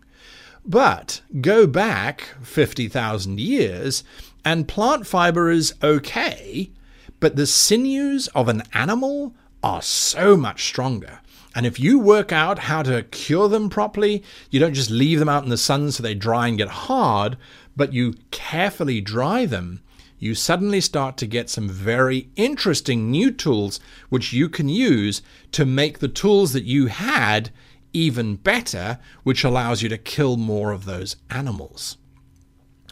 But 0.66 1.22
go 1.42 1.66
back 1.66 2.36
50,000 2.42 3.40
years, 3.40 4.04
and 4.46 4.68
plant 4.68 5.08
fiber 5.08 5.50
is 5.50 5.74
okay, 5.82 6.72
but 7.20 7.36
the 7.36 7.48
sinews 7.48 8.28
of 8.30 8.48
an 8.48 8.64
animal 8.74 9.34
are 9.64 9.82
so 9.82 10.38
much 10.38 10.66
stronger. 10.66 11.20
And 11.56 11.66
if 11.66 11.80
you 11.80 12.00
work 12.00 12.32
out 12.32 12.60
how 12.60 12.84
to 12.84 13.04
cure 13.04 13.50
them 13.50 13.70
properly, 13.70 14.24
you 14.52 14.60
don't 14.60 14.74
just 14.74 14.92
leave 14.92 15.20
them 15.20 15.30
out 15.30 15.44
in 15.44 15.50
the 15.50 15.58
sun 15.58 15.92
so 15.92 16.04
they 16.04 16.14
dry 16.14 16.48
and 16.48 16.58
get 16.58 16.70
hard, 16.70 17.38
but 17.76 17.94
you 17.94 18.16
carefully 18.32 19.02
dry 19.02 19.46
them, 19.46 19.82
you 20.20 20.36
suddenly 20.36 20.82
start 20.82 21.18
to 21.18 21.26
get 21.26 21.50
some 21.50 21.70
very 21.70 22.30
interesting 22.36 23.10
new 23.10 23.32
tools 23.32 23.80
which 24.10 24.34
you 24.34 24.50
can 24.50 24.68
use 24.70 25.22
to 25.54 25.66
make 25.66 26.00
the 26.00 26.10
tools 26.10 26.54
that 26.54 26.66
you 26.66 26.88
had 26.88 27.52
even 27.94 28.36
better, 28.36 29.00
which 29.24 29.44
allows 29.44 29.82
you 29.82 29.90
to 29.90 29.98
kill 29.98 30.38
more 30.38 30.72
of 30.72 30.86
those 30.86 31.16
animals. 31.30 31.98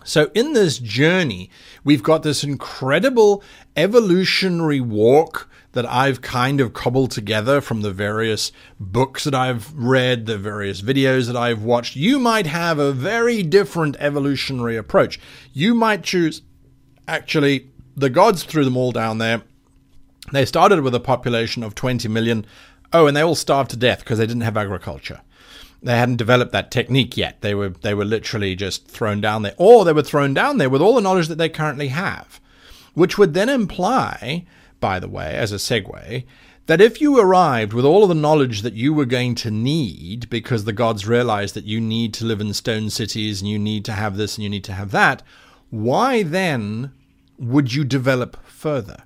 So, 0.04 0.32
in 0.34 0.54
this 0.54 0.80
journey, 0.80 1.50
we've 1.84 2.02
got 2.02 2.24
this 2.24 2.42
incredible 2.42 3.44
evolutionary 3.76 4.80
walk 4.80 5.50
that 5.74 5.86
I've 5.86 6.22
kind 6.22 6.62
of 6.62 6.74
cobbled 6.74 7.12
together 7.12 7.60
from 7.60 7.82
the 7.82 7.92
various 7.92 8.54
books 8.80 9.26
that 9.26 9.36
I've 9.36 9.74
read, 9.74 10.26
the 10.26 10.38
various 10.38 10.82
videos 10.82 11.28
that 11.28 11.36
I've 11.36 11.62
watched. 11.62 11.98
You 11.98 12.20
might 12.20 12.48
have 12.48 12.80
a 12.80 12.94
very 12.94 13.44
different 13.44 13.98
evolutionary 14.00 14.78
approach. 14.78 15.20
You 15.52 15.76
might 15.76 16.04
choose, 16.04 16.42
actually, 17.08 17.70
the 17.96 18.10
gods 18.10 18.44
threw 18.44 18.64
them 18.64 18.78
all 18.78 18.94
down 18.94 19.18
there. 19.18 19.44
They 20.32 20.46
started 20.46 20.82
with 20.82 20.96
a 20.96 21.00
population 21.00 21.64
of 21.64 21.76
20 21.76 22.08
million. 22.08 22.46
Oh, 22.94 23.08
and 23.08 23.16
they 23.16 23.22
all 23.22 23.36
starved 23.36 23.72
to 23.72 23.78
death 23.78 24.00
because 24.00 24.18
they 24.18 24.28
didn't 24.28 24.42
have 24.42 24.58
agriculture 24.58 25.22
they 25.82 25.98
hadn't 25.98 26.16
developed 26.18 26.52
that 26.52 26.72
technique 26.72 27.16
yet. 27.18 27.42
They 27.42 27.54
were 27.54 27.70
they 27.70 27.94
were 27.94 28.06
literally 28.06 28.56
just 28.56 28.88
thrown 28.88 29.22
down 29.22 29.44
there, 29.44 29.54
or 29.58 29.86
they 29.86 29.94
were 29.94 30.04
thrown 30.04 30.34
down 30.34 30.58
there 30.58 30.70
with 30.70 30.82
all 30.82 30.96
the 30.96 31.02
knowledge 31.02 31.28
that 31.28 31.38
they 31.38 31.50
currently 31.50 31.90
have, 31.90 32.40
which 32.94 33.18
would 33.18 33.34
then 33.34 33.50
imply, 33.50 34.46
by 34.80 35.00
the 35.00 35.08
way, 35.08 35.36
as 35.36 35.52
a 35.52 35.56
segue, 35.56 36.26
that 36.66 36.82
if 36.82 37.00
you 37.00 37.20
arrived 37.20 37.74
with 37.74 37.86
all 37.86 38.04
of 38.04 38.10
the 38.10 38.16
knowledge 38.16 38.62
that 38.62 38.74
you 38.74 38.94
were 38.94 39.06
going 39.06 39.36
to 39.36 39.52
need, 39.52 40.30
because 40.30 40.66
the 40.66 40.74
gods 40.74 41.08
realized 41.08 41.54
that 41.56 41.66
you 41.66 41.80
need 41.80 42.14
to 42.16 42.26
live 42.26 42.42
in 42.42 42.54
stone 42.54 42.90
cities 42.90 43.42
and 43.42 43.50
you 43.50 43.60
need 43.60 43.86
to 43.86 43.94
have 43.94 44.18
this 44.18 44.36
and 44.36 44.44
you 44.44 44.50
need 44.50 44.64
to 44.66 44.74
have 44.74 44.92
that, 44.92 45.22
why 45.70 46.24
then 46.24 46.92
would 47.38 47.74
you 47.74 47.84
develop 47.84 48.44
further? 48.46 49.04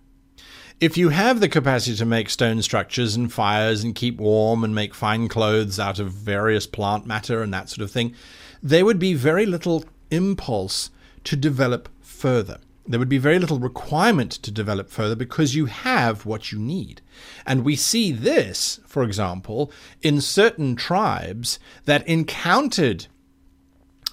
If 0.82 0.98
you 0.98 1.10
have 1.10 1.40
the 1.40 1.48
capacity 1.48 1.96
to 1.96 2.06
make 2.06 2.28
stone 2.28 2.60
structures 2.64 3.16
and 3.16 3.32
fires 3.32 3.84
and 3.84 3.94
keep 3.94 4.18
warm 4.18 4.64
and 4.64 4.74
make 4.74 4.96
fine 4.96 5.28
clothes 5.28 5.80
out 5.80 6.00
of 6.00 6.12
various 6.12 6.66
plant 6.66 7.06
matter 7.06 7.44
and 7.44 7.54
that 7.54 7.70
sort 7.70 7.84
of 7.84 7.92
thing, 7.92 8.16
there 8.64 8.84
would 8.84 8.98
be 8.98 9.14
very 9.14 9.46
little 9.46 9.86
impulse 10.10 10.90
to 11.24 11.36
develop 11.36 11.88
further. 12.02 12.60
There 12.88 12.98
would 12.98 13.10
be 13.10 13.20
very 13.20 13.38
little 13.38 13.60
requirement 13.60 14.32
to 14.32 14.50
develop 14.50 14.90
further 14.90 15.16
because 15.16 15.54
you 15.54 15.68
have 15.68 16.26
what 16.26 16.52
you 16.52 16.58
need. 16.58 17.02
And 17.46 17.64
we 17.64 17.76
see 17.76 18.12
this, 18.12 18.80
for 18.88 19.04
example, 19.04 19.72
in 20.02 20.20
certain 20.20 20.76
tribes 20.76 21.60
that 21.86 22.06
encountered 22.08 23.06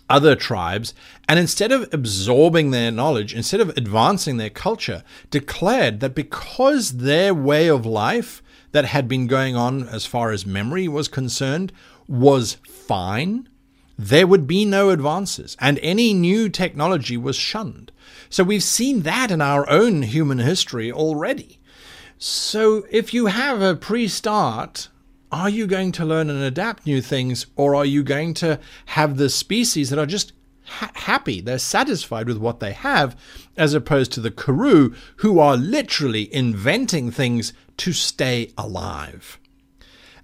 other 0.08 0.34
tribes, 0.34 0.94
and 1.28 1.38
instead 1.38 1.72
of 1.72 1.88
absorbing 1.92 2.70
their 2.70 2.90
knowledge, 2.90 3.34
instead 3.34 3.60
of 3.60 3.70
advancing 3.70 4.36
their 4.36 4.50
culture, 4.50 5.04
declared 5.30 6.00
that 6.00 6.14
because 6.14 6.98
their 6.98 7.34
way 7.34 7.68
of 7.68 7.84
life 7.84 8.42
that 8.72 8.86
had 8.86 9.08
been 9.08 9.26
going 9.26 9.56
on 9.56 9.88
as 9.88 10.06
far 10.06 10.30
as 10.30 10.46
memory 10.46 10.88
was 10.88 11.08
concerned 11.08 11.72
was 12.06 12.58
fine, 12.66 13.48
there 13.98 14.26
would 14.26 14.46
be 14.46 14.64
no 14.64 14.90
advances, 14.90 15.56
and 15.60 15.78
any 15.82 16.14
new 16.14 16.48
technology 16.48 17.16
was 17.16 17.36
shunned. 17.36 17.90
So 18.30 18.44
we've 18.44 18.62
seen 18.62 19.02
that 19.02 19.30
in 19.30 19.40
our 19.40 19.68
own 19.68 20.02
human 20.02 20.38
history 20.38 20.92
already. 20.92 21.58
So 22.18 22.86
if 22.90 23.12
you 23.12 23.26
have 23.26 23.60
a 23.60 23.74
pre 23.74 24.08
start 24.08 24.88
are 25.30 25.50
you 25.50 25.66
going 25.66 25.92
to 25.92 26.04
learn 26.04 26.30
and 26.30 26.42
adapt 26.42 26.86
new 26.86 27.00
things, 27.00 27.46
or 27.56 27.74
are 27.74 27.84
you 27.84 28.02
going 28.02 28.34
to 28.34 28.58
have 28.86 29.16
the 29.16 29.28
species 29.28 29.90
that 29.90 29.98
are 29.98 30.06
just 30.06 30.32
ha- 30.64 30.90
happy? 30.94 31.40
They're 31.40 31.58
satisfied 31.58 32.26
with 32.26 32.38
what 32.38 32.60
they 32.60 32.72
have, 32.72 33.16
as 33.56 33.74
opposed 33.74 34.12
to 34.12 34.20
the 34.20 34.30
Karoo, 34.30 34.94
who 35.16 35.38
are 35.38 35.56
literally 35.56 36.32
inventing 36.34 37.10
things 37.10 37.52
to 37.78 37.92
stay 37.92 38.52
alive. 38.56 39.38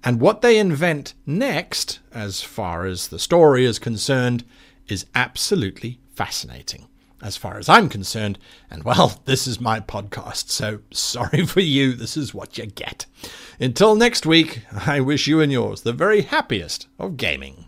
And 0.03 0.21
what 0.21 0.43
they 0.43 0.59
invent 0.59 1.15
next, 1.27 2.01
as 2.13 2.43
far 2.43 2.87
as 2.87 3.09
the 3.09 3.19
story 3.19 3.65
is 3.65 3.79
concerned, 3.79 4.45
is 4.87 5.07
absolutely 5.15 5.99
fascinating 6.15 6.89
as 7.25 7.37
far 7.37 7.59
as 7.59 7.69
I'm 7.69 7.89
concerned. 7.89 8.39
And 8.71 8.85
well, 8.85 9.21
this 9.25 9.49
is 9.49 9.61
my 9.61 9.81
podcast, 9.81 10.51
so 10.51 10.81
sorry 10.93 11.45
for 11.47 11.61
you. 11.61 11.95
This 11.95 12.17
is 12.17 12.33
what 12.35 12.57
you 12.57 12.67
get. 12.67 13.07
Until 13.59 13.97
next 13.97 14.27
week, 14.27 14.63
I 14.87 15.01
wish 15.01 15.27
you 15.27 15.41
and 15.41 15.51
yours 15.51 15.81
the 15.81 15.93
very 15.93 16.23
happiest 16.23 16.87
of 16.99 17.17
gaming. 17.17 17.64